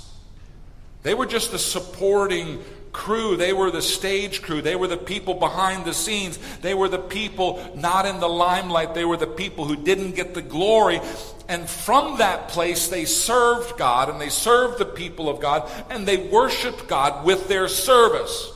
They 1.03 1.15
were 1.15 1.27
just 1.27 1.53
the 1.53 1.59
supporting 1.59 2.65
crew. 2.93 3.37
They 3.37 3.53
were 3.53 3.71
the 3.71 3.83
stage 3.83 4.43
crew. 4.43 4.63
They 4.63 4.75
were 4.75 4.89
the 4.89 4.97
people 4.97 5.35
behind 5.35 5.85
the 5.85 5.95
scenes. 5.95 6.39
They 6.63 6.75
were 6.75 6.89
the 6.89 6.99
people 6.99 7.63
not 7.77 8.07
in 8.07 8.19
the 8.19 8.29
limelight. 8.29 8.95
They 8.95 9.05
were 9.05 9.19
the 9.19 9.27
people 9.27 9.67
who 9.67 9.77
didn't 9.77 10.17
get 10.17 10.35
the 10.35 10.43
glory. 10.43 11.01
And 11.49 11.69
from 11.69 12.19
that 12.19 12.49
place, 12.49 12.89
they 12.89 13.05
served 13.05 13.79
God 13.79 14.09
and 14.09 14.21
they 14.21 14.31
served 14.31 14.79
the 14.79 14.87
people 14.87 15.29
of 15.29 15.41
God 15.41 15.71
and 15.91 16.09
they 16.09 16.17
worshiped 16.17 16.89
God 16.89 17.25
with 17.25 17.47
their 17.47 17.69
service. 17.69 18.56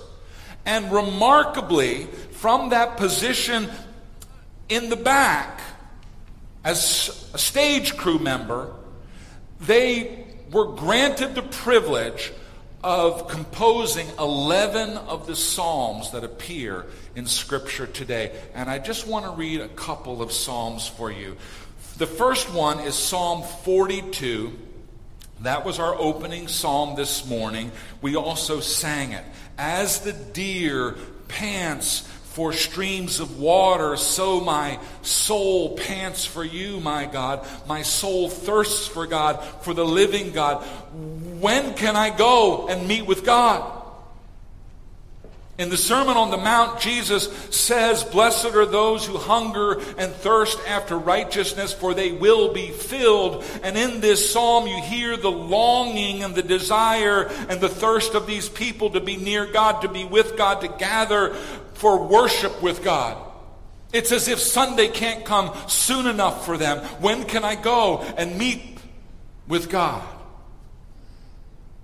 And 0.64 0.92
remarkably, 0.92 2.04
from 2.32 2.70
that 2.70 2.96
position 2.96 3.68
in 4.68 4.88
the 4.88 4.96
back, 4.96 5.60
as 6.64 7.30
a 7.34 7.38
stage 7.38 7.96
crew 7.96 8.18
member, 8.18 8.72
they 9.60 10.26
were 10.50 10.66
granted 10.66 11.34
the 11.34 11.42
privilege 11.42 12.32
of 12.82 13.28
composing 13.28 14.06
11 14.18 14.96
of 14.96 15.26
the 15.26 15.36
Psalms 15.36 16.12
that 16.12 16.24
appear 16.24 16.86
in 17.14 17.26
Scripture 17.26 17.86
today. 17.86 18.32
And 18.54 18.70
I 18.70 18.78
just 18.78 19.06
want 19.06 19.26
to 19.26 19.32
read 19.32 19.60
a 19.60 19.68
couple 19.68 20.22
of 20.22 20.32
Psalms 20.32 20.88
for 20.88 21.10
you. 21.10 21.36
The 21.98 22.06
first 22.06 22.50
one 22.52 22.80
is 22.80 22.94
Psalm 22.94 23.42
42. 23.64 24.58
That 25.40 25.64
was 25.64 25.78
our 25.78 25.94
opening 25.94 26.48
psalm 26.48 26.96
this 26.96 27.26
morning. 27.26 27.72
We 28.02 28.16
also 28.16 28.60
sang 28.60 29.12
it. 29.12 29.24
As 29.60 30.00
the 30.00 30.14
deer 30.14 30.96
pants 31.28 32.00
for 32.30 32.52
streams 32.52 33.20
of 33.20 33.38
water, 33.38 33.96
so 33.96 34.40
my 34.40 34.78
soul 35.02 35.76
pants 35.76 36.24
for 36.24 36.42
you, 36.42 36.80
my 36.80 37.04
God. 37.04 37.46
My 37.66 37.82
soul 37.82 38.30
thirsts 38.30 38.88
for 38.88 39.06
God, 39.06 39.44
for 39.62 39.74
the 39.74 39.84
living 39.84 40.32
God. 40.32 40.64
When 41.40 41.74
can 41.74 41.94
I 41.94 42.16
go 42.16 42.68
and 42.68 42.88
meet 42.88 43.04
with 43.04 43.24
God? 43.24 43.79
In 45.60 45.68
the 45.68 45.76
Sermon 45.76 46.16
on 46.16 46.30
the 46.30 46.38
Mount, 46.38 46.80
Jesus 46.80 47.28
says, 47.50 48.02
Blessed 48.02 48.46
are 48.46 48.64
those 48.64 49.04
who 49.04 49.18
hunger 49.18 49.78
and 49.98 50.10
thirst 50.10 50.58
after 50.66 50.96
righteousness, 50.96 51.70
for 51.70 51.92
they 51.92 52.12
will 52.12 52.54
be 52.54 52.70
filled. 52.70 53.44
And 53.62 53.76
in 53.76 54.00
this 54.00 54.32
psalm, 54.32 54.66
you 54.66 54.80
hear 54.80 55.18
the 55.18 55.30
longing 55.30 56.24
and 56.24 56.34
the 56.34 56.42
desire 56.42 57.24
and 57.50 57.60
the 57.60 57.68
thirst 57.68 58.14
of 58.14 58.26
these 58.26 58.48
people 58.48 58.88
to 58.92 59.00
be 59.00 59.18
near 59.18 59.44
God, 59.44 59.82
to 59.82 59.88
be 59.90 60.02
with 60.02 60.34
God, 60.34 60.62
to 60.62 60.68
gather 60.68 61.34
for 61.74 62.06
worship 62.06 62.62
with 62.62 62.82
God. 62.82 63.18
It's 63.92 64.12
as 64.12 64.28
if 64.28 64.38
Sunday 64.38 64.88
can't 64.88 65.26
come 65.26 65.54
soon 65.68 66.06
enough 66.06 66.46
for 66.46 66.56
them. 66.56 66.78
When 67.02 67.24
can 67.24 67.44
I 67.44 67.54
go 67.54 67.98
and 68.16 68.38
meet 68.38 68.78
with 69.46 69.68
God? 69.68 70.08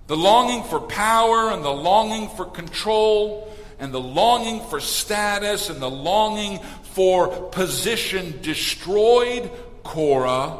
The 0.07 0.17
longing 0.17 0.63
for 0.63 0.79
power 0.79 1.51
and 1.51 1.63
the 1.63 1.69
longing 1.69 2.29
for 2.29 2.45
control 2.45 3.53
and 3.79 3.93
the 3.93 3.99
longing 3.99 4.61
for 4.61 4.79
status 4.79 5.69
and 5.69 5.81
the 5.81 5.89
longing 5.89 6.59
for 6.93 7.27
position 7.49 8.39
destroyed 8.41 9.49
Korah, 9.83 10.57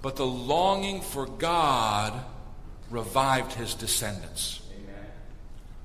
but 0.00 0.16
the 0.16 0.26
longing 0.26 1.00
for 1.00 1.26
God 1.26 2.12
revived 2.90 3.52
his 3.52 3.74
descendants. 3.74 4.60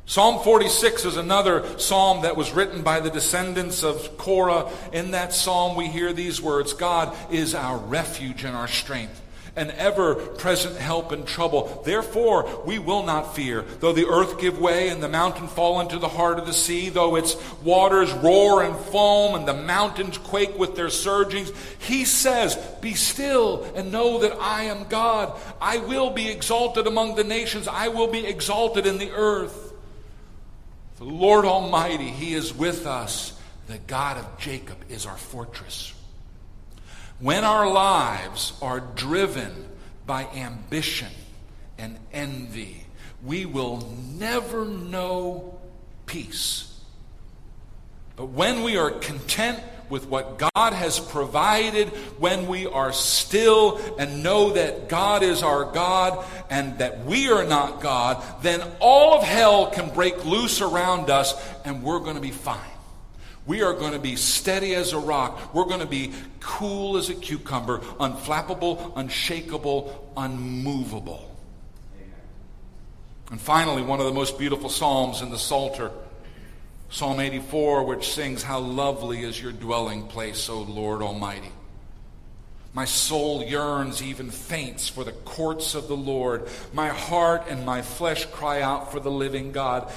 Psalm 0.05 0.41
46 0.41 1.03
is 1.03 1.17
another 1.17 1.77
psalm 1.77 2.21
that 2.21 2.37
was 2.37 2.53
written 2.53 2.81
by 2.81 3.01
the 3.01 3.09
descendants 3.09 3.83
of 3.83 4.17
Korah. 4.17 4.71
In 4.93 5.11
that 5.11 5.33
psalm, 5.33 5.75
we 5.75 5.87
hear 5.87 6.13
these 6.13 6.41
words 6.41 6.71
God 6.71 7.13
is 7.29 7.53
our 7.53 7.77
refuge 7.77 8.45
and 8.45 8.55
our 8.55 8.69
strength 8.69 9.21
an 9.57 9.71
ever 9.71 10.15
present 10.15 10.77
help 10.77 11.11
in 11.11 11.25
trouble. 11.25 11.81
Therefore, 11.83 12.63
we 12.65 12.79
will 12.79 13.03
not 13.03 13.35
fear. 13.35 13.63
Though 13.79 13.91
the 13.91 14.07
earth 14.07 14.39
give 14.39 14.59
way 14.59 14.89
and 14.89 15.01
the 15.01 15.09
mountain 15.09 15.47
fall 15.47 15.81
into 15.81 15.97
the 15.97 16.07
heart 16.07 16.39
of 16.39 16.45
the 16.45 16.53
sea, 16.53 16.89
though 16.89 17.15
its 17.15 17.35
waters 17.63 18.13
roar 18.13 18.63
and 18.63 18.77
foam 18.77 19.35
and 19.35 19.47
the 19.47 19.53
mountains 19.53 20.17
quake 20.17 20.57
with 20.57 20.75
their 20.75 20.89
surgings, 20.89 21.51
he 21.79 22.05
says, 22.05 22.55
Be 22.81 22.93
still 22.93 23.63
and 23.75 23.91
know 23.91 24.19
that 24.19 24.37
I 24.39 24.65
am 24.65 24.87
God. 24.87 25.37
I 25.59 25.79
will 25.79 26.11
be 26.11 26.29
exalted 26.29 26.87
among 26.87 27.15
the 27.15 27.23
nations, 27.23 27.67
I 27.67 27.87
will 27.87 28.07
be 28.07 28.25
exalted 28.25 28.85
in 28.85 28.99
the 28.99 29.11
earth. 29.11 29.73
The 30.97 31.03
Lord 31.03 31.45
Almighty, 31.45 32.09
He 32.09 32.33
is 32.33 32.53
with 32.53 32.87
us. 32.87 33.33
The 33.67 33.77
God 33.79 34.17
of 34.17 34.37
Jacob 34.39 34.77
is 34.89 35.05
our 35.05 35.17
fortress. 35.17 35.93
When 37.19 37.43
our 37.43 37.67
lives 37.67 38.53
are 38.61 38.79
driven 38.79 39.65
by 40.05 40.25
ambition 40.35 41.11
and 41.77 41.97
envy, 42.13 42.85
we 43.23 43.45
will 43.45 43.91
never 44.13 44.65
know 44.65 45.59
peace. 46.05 46.79
But 48.15 48.27
when 48.27 48.61
we 48.61 48.77
are 48.77 48.91
content 48.91 49.59
with 49.89 50.07
what 50.07 50.37
God 50.37 50.73
has 50.73 50.99
provided, 50.99 51.87
when 52.19 52.47
we 52.47 52.67
are 52.67 52.91
still 52.91 53.79
and 53.97 54.21
know 54.21 54.51
that 54.51 54.87
God 54.87 55.23
is 55.23 55.41
our 55.41 55.71
God 55.71 56.23
and 56.49 56.77
that 56.79 57.05
we 57.05 57.31
are 57.31 57.45
not 57.45 57.81
God, 57.81 58.23
then 58.43 58.61
all 58.79 59.15
of 59.15 59.23
hell 59.23 59.71
can 59.71 59.93
break 59.93 60.23
loose 60.25 60.61
around 60.61 61.09
us 61.09 61.33
and 61.65 61.81
we're 61.81 61.99
going 61.99 62.15
to 62.15 62.21
be 62.21 62.31
fine. 62.31 62.76
We 63.47 63.61
are 63.63 63.73
going 63.73 63.93
to 63.93 63.99
be 63.99 64.17
steady 64.17 64.75
as 64.75 64.91
a 64.91 64.99
rock. 64.99 65.53
We're 65.53 65.65
going 65.65 65.79
to 65.79 65.87
be 65.87 66.11
cool 66.41 66.97
as 66.97 67.09
a 67.09 67.15
cucumber, 67.15 67.79
unflappable, 67.79 68.91
unshakable, 68.97 70.11
unmovable. 70.17 71.33
And 73.31 73.39
finally, 73.39 73.81
one 73.81 73.99
of 73.99 74.05
the 74.05 74.13
most 74.13 74.37
beautiful 74.37 74.69
psalms 74.69 75.21
in 75.21 75.29
the 75.29 75.39
Psalter, 75.39 75.91
Psalm 76.89 77.21
84, 77.21 77.85
which 77.85 78.13
sings, 78.13 78.43
How 78.43 78.59
lovely 78.59 79.23
is 79.23 79.41
your 79.41 79.53
dwelling 79.53 80.07
place, 80.07 80.49
O 80.49 80.61
Lord 80.61 81.01
Almighty. 81.01 81.51
My 82.73 82.85
soul 82.85 83.43
yearns, 83.43 84.03
even 84.03 84.29
faints, 84.29 84.89
for 84.89 85.05
the 85.05 85.11
courts 85.11 85.73
of 85.73 85.87
the 85.87 85.97
Lord. 85.97 86.47
My 86.73 86.89
heart 86.89 87.45
and 87.49 87.65
my 87.65 87.81
flesh 87.81 88.25
cry 88.25 88.61
out 88.61 88.91
for 88.91 88.99
the 88.99 89.11
living 89.11 89.53
God. 89.53 89.91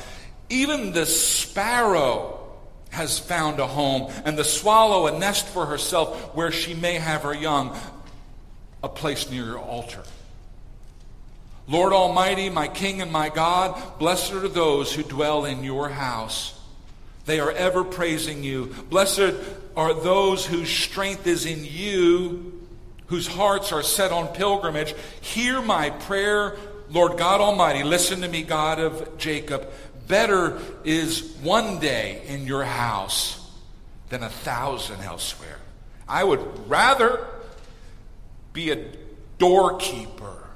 Even 0.48 0.92
the 0.92 1.06
sparrow 1.06 2.39
has 2.90 3.18
found 3.18 3.59
a 3.61 3.66
home, 3.66 4.12
and 4.24 4.37
the 4.37 4.44
swallow 4.44 5.07
a 5.07 5.18
nest 5.18 5.46
for 5.46 5.66
herself 5.66 6.35
where 6.35 6.53
she 6.53 6.74
may 6.74 6.94
have 6.94 7.22
her 7.22 7.35
young, 7.35 7.76
a 8.83 8.88
place 8.88 9.31
near 9.31 9.44
your 9.44 9.59
altar. 9.59 10.03
Lord 11.68 11.92
Almighty, 11.92 12.50
my 12.50 12.66
King 12.66 13.00
and 13.00 13.12
my 13.12 13.29
God, 13.29 13.98
blessed 13.98 14.33
are 14.33 14.48
those 14.48 14.92
who 14.92 15.05
dwell 15.05 15.44
in 15.44 15.62
your 15.62 15.88
house. 15.88 16.59
They 17.26 17.38
are 17.38 17.53
ever 17.53 17.85
praising 17.85 18.42
you. 18.42 18.74
Blessed 18.88 19.35
are 19.76 19.94
those 19.94 20.44
whose 20.44 20.68
strength 20.68 21.29
is 21.29 21.46
in 21.46 21.64
you, 21.64 22.61
whose 23.07 23.29
hearts 23.29 23.70
are 23.70 23.85
set 23.85 24.11
on 24.11 24.29
pilgrimage. 24.29 24.94
Hear 25.20 25.62
my 25.62 25.90
prayer, 25.90 26.57
Lord 26.90 27.18
God 27.18 27.40
Almighty. 27.40 27.85
Listen 27.85 28.22
to 28.22 28.29
me, 28.29 28.42
God 28.42 28.81
of 28.81 29.16
Jacob. 29.16 29.70
Better 30.11 30.59
is 30.83 31.37
one 31.40 31.79
day 31.79 32.23
in 32.27 32.44
your 32.44 32.64
house 32.64 33.49
than 34.09 34.25
a 34.25 34.29
thousand 34.29 35.03
elsewhere. 35.03 35.61
I 36.09 36.25
would 36.25 36.68
rather 36.68 37.29
be 38.53 38.73
a 38.73 38.87
doorkeeper 39.38 40.49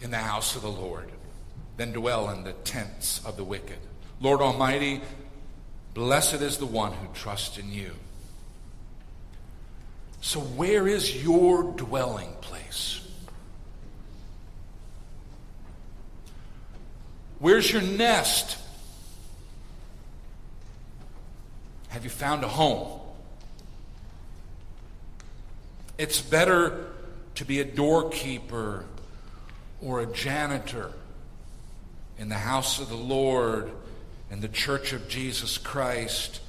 in 0.00 0.10
the 0.10 0.18
house 0.18 0.56
of 0.56 0.62
the 0.62 0.72
Lord 0.72 1.08
than 1.76 1.92
dwell 1.92 2.30
in 2.30 2.42
the 2.42 2.52
tents 2.52 3.24
of 3.24 3.36
the 3.36 3.44
wicked. 3.44 3.78
Lord 4.20 4.40
Almighty, 4.40 5.00
blessed 5.94 6.42
is 6.42 6.58
the 6.58 6.66
one 6.66 6.92
who 6.92 7.06
trusts 7.14 7.58
in 7.58 7.72
you. 7.72 7.92
So, 10.20 10.40
where 10.40 10.88
is 10.88 11.22
your 11.22 11.62
dwelling 11.62 12.32
place? 12.40 13.06
Where's 17.38 17.72
your 17.72 17.82
nest? 17.82 18.58
Have 21.96 22.04
you 22.04 22.10
found 22.10 22.44
a 22.44 22.48
home? 22.48 23.00
It's 25.96 26.20
better 26.20 26.92
to 27.36 27.44
be 27.46 27.60
a 27.60 27.64
doorkeeper 27.64 28.84
or 29.80 30.00
a 30.00 30.06
janitor 30.06 30.92
in 32.18 32.28
the 32.28 32.34
house 32.34 32.80
of 32.80 32.90
the 32.90 32.96
Lord 32.96 33.70
and 34.30 34.42
the 34.42 34.48
church 34.48 34.92
of 34.92 35.08
Jesus 35.08 35.56
Christ 35.56 36.42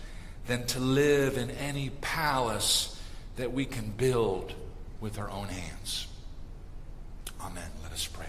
than 0.47 0.65
to 0.65 0.81
live 0.81 1.38
in 1.38 1.49
any 1.51 1.91
palace 2.01 3.01
that 3.38 3.53
we 3.53 3.63
can 3.63 3.91
build 3.91 4.53
with 4.99 5.17
our 5.17 5.29
own 5.29 5.47
hands. 5.47 6.07
Amen. 7.39 7.69
Let 7.83 7.93
us 7.93 8.05
pray. 8.05 8.27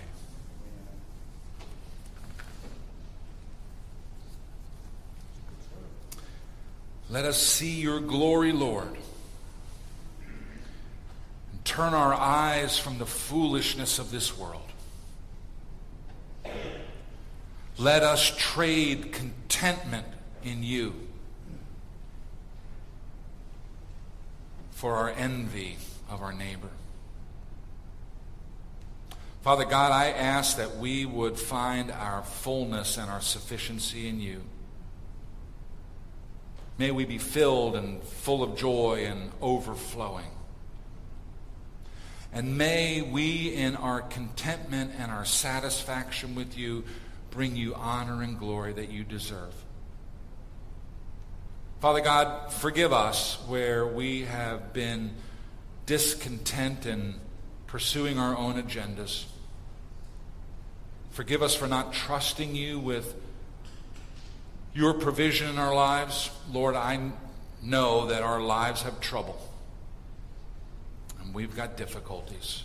Let 7.10 7.24
us 7.24 7.40
see 7.40 7.80
your 7.80 8.00
glory, 8.00 8.52
Lord. 8.52 8.96
And 11.52 11.64
turn 11.64 11.94
our 11.94 12.12
eyes 12.12 12.78
from 12.78 12.98
the 12.98 13.06
foolishness 13.06 13.98
of 13.98 14.10
this 14.10 14.36
world. 14.36 14.62
Let 17.78 18.02
us 18.02 18.34
trade 18.36 19.12
contentment 19.12 20.06
in 20.42 20.62
you 20.62 20.94
for 24.72 24.94
our 24.94 25.10
envy 25.10 25.76
of 26.10 26.22
our 26.22 26.32
neighbor. 26.32 26.68
Father 29.42 29.64
God, 29.64 29.92
I 29.92 30.10
ask 30.10 30.56
that 30.56 30.76
we 30.76 31.06
would 31.06 31.38
find 31.38 31.90
our 31.90 32.22
fullness 32.22 32.98
and 32.98 33.10
our 33.10 33.20
sufficiency 33.20 34.08
in 34.08 34.20
you. 34.20 34.42
May 36.78 36.92
we 36.92 37.04
be 37.04 37.18
filled 37.18 37.74
and 37.74 38.02
full 38.02 38.42
of 38.42 38.56
joy 38.56 39.04
and 39.06 39.32
overflowing. 39.42 40.30
And 42.32 42.56
may 42.56 43.02
we, 43.02 43.52
in 43.52 43.74
our 43.74 44.00
contentment 44.00 44.92
and 44.96 45.10
our 45.10 45.24
satisfaction 45.24 46.34
with 46.34 46.56
you, 46.56 46.84
bring 47.30 47.56
you 47.56 47.74
honor 47.74 48.22
and 48.22 48.38
glory 48.38 48.72
that 48.74 48.90
you 48.90 49.02
deserve. 49.02 49.54
Father 51.80 52.00
God, 52.00 52.52
forgive 52.52 52.92
us 52.92 53.38
where 53.46 53.86
we 53.86 54.22
have 54.22 54.72
been 54.72 55.12
discontent 55.86 56.86
and 56.86 57.14
pursuing 57.66 58.18
our 58.18 58.36
own 58.36 58.60
agendas. 58.60 59.24
Forgive 61.10 61.42
us 61.42 61.54
for 61.54 61.66
not 61.66 61.92
trusting 61.92 62.54
you 62.54 62.78
with 62.78 63.14
your 64.74 64.94
provision 64.94 65.48
in 65.48 65.58
our 65.58 65.74
lives. 65.74 66.30
Lord, 66.50 66.74
I 66.74 67.10
know 67.62 68.06
that 68.06 68.22
our 68.22 68.40
lives 68.40 68.82
have 68.82 69.00
trouble 69.00 69.40
and 71.28 71.34
we've 71.34 71.54
got 71.54 71.76
difficulties. 71.76 72.64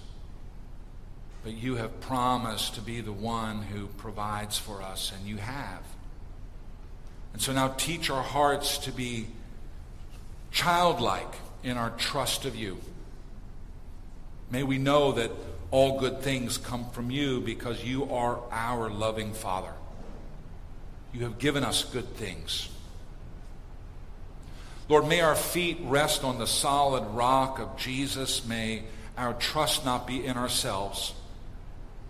But 1.44 1.54
you 1.54 1.76
have 1.76 2.00
promised 2.00 2.76
to 2.76 2.82
be 2.82 3.02
the 3.02 3.12
one 3.12 3.64
who 3.64 3.88
provides 3.88 4.58
for 4.58 4.82
us, 4.82 5.12
and 5.14 5.28
you 5.28 5.36
have. 5.36 5.84
And 7.34 7.42
so 7.42 7.52
now 7.52 7.68
teach 7.68 8.10
our 8.10 8.24
hearts 8.24 8.78
to 8.80 8.92
be 8.94 9.28
childlike 10.52 11.36
in 11.62 11.76
our 11.76 11.90
trust 11.90 12.46
of 12.46 12.56
you. 12.56 12.78
May 14.50 14.64
we 14.64 14.78
know 14.78 15.12
that 15.12 15.32
all 15.70 16.00
good 16.00 16.22
things 16.22 16.58
come 16.58 16.90
from 16.92 17.12
you 17.12 17.42
because 17.42 17.84
you 17.84 18.10
are 18.14 18.40
our 18.50 18.90
loving 18.90 19.34
Father. 19.34 19.74
You 21.14 21.24
have 21.24 21.38
given 21.38 21.64
us 21.64 21.84
good 21.84 22.16
things. 22.16 22.70
Lord, 24.90 25.08
may 25.08 25.22
our 25.22 25.36
feet 25.36 25.80
rest 25.84 26.24
on 26.24 26.40
the 26.40 26.48
solid 26.48 27.04
rock 27.16 27.60
of 27.60 27.78
Jesus. 27.78 28.46
May 28.46 28.84
our 29.18 29.34
trust 29.34 29.86
not 29.86 30.08
be 30.08 30.26
in 30.26 30.36
ourselves. 30.36 31.14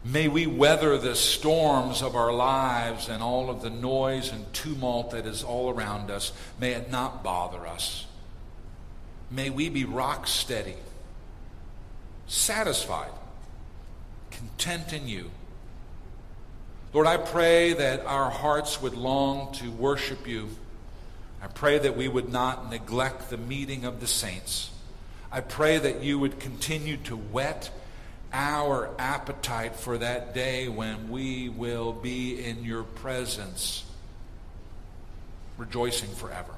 May 0.06 0.28
we 0.28 0.48
weather 0.48 0.98
the 0.98 1.16
storms 1.16 2.02
of 2.02 2.16
our 2.16 2.34
lives 2.34 3.10
and 3.10 3.22
all 3.22 3.50
of 3.50 3.62
the 3.62 3.70
noise 3.70 4.32
and 4.32 4.52
tumult 4.54 5.12
that 5.12 5.26
is 5.26 5.44
all 5.44 5.70
around 5.70 6.10
us. 6.10 6.34
May 6.60 6.72
it 6.72 6.90
not 6.90 7.24
bother 7.24 7.68
us. 7.68 8.06
May 9.30 9.50
we 9.50 9.70
be 9.70 9.86
rock 9.86 10.28
steady 10.28 10.76
satisfied, 12.28 13.12
content 14.32 14.94
in 14.94 15.08
you. 15.08 15.30
Lord, 16.94 17.08
I 17.08 17.18
pray 17.18 17.74
that 17.74 18.06
our 18.06 18.30
hearts 18.30 18.80
would 18.80 18.94
long 18.94 19.52
to 19.54 19.72
worship 19.72 20.28
you. 20.28 20.50
I 21.42 21.48
pray 21.48 21.80
that 21.80 21.98
we 21.98 22.08
would 22.08 22.32
not 22.32 22.70
neglect 22.70 23.32
the 23.32 23.38
meeting 23.38 23.84
of 23.84 24.00
the 24.00 24.06
saints. 24.06 24.70
I 25.32 25.42
pray 25.42 25.80
that 25.80 26.04
you 26.04 26.20
would 26.20 26.40
continue 26.40 26.98
to 26.98 27.16
whet 27.16 27.72
our 28.32 28.92
appetite 29.00 29.76
for 29.76 29.98
that 29.98 30.36
day 30.36 30.68
when 30.68 31.10
we 31.10 31.50
will 31.50 31.94
be 31.94 32.40
in 32.44 32.64
your 32.64 32.84
presence, 32.84 33.84
rejoicing 35.58 36.12
forever. 36.12 36.54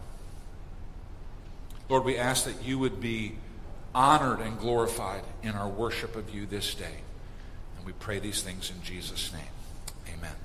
Lord, 1.87 2.03
we 2.03 2.17
ask 2.17 2.43
that 2.43 2.61
you 2.61 2.77
would 2.79 2.99
be 2.99 3.37
honored 3.93 4.41
and 4.41 4.59
glorified 4.59 5.23
in 5.43 5.51
our 5.51 5.69
worship 5.69 6.17
of 6.17 6.29
you 6.29 6.45
this 6.45 6.75
day. 6.75 6.97
And 7.77 7.85
we 7.85 7.93
pray 7.93 8.19
these 8.19 8.43
things 8.43 8.69
in 8.69 8.83
Jesus' 8.83 9.31
name. 9.31 9.41
Amen. 10.15 10.44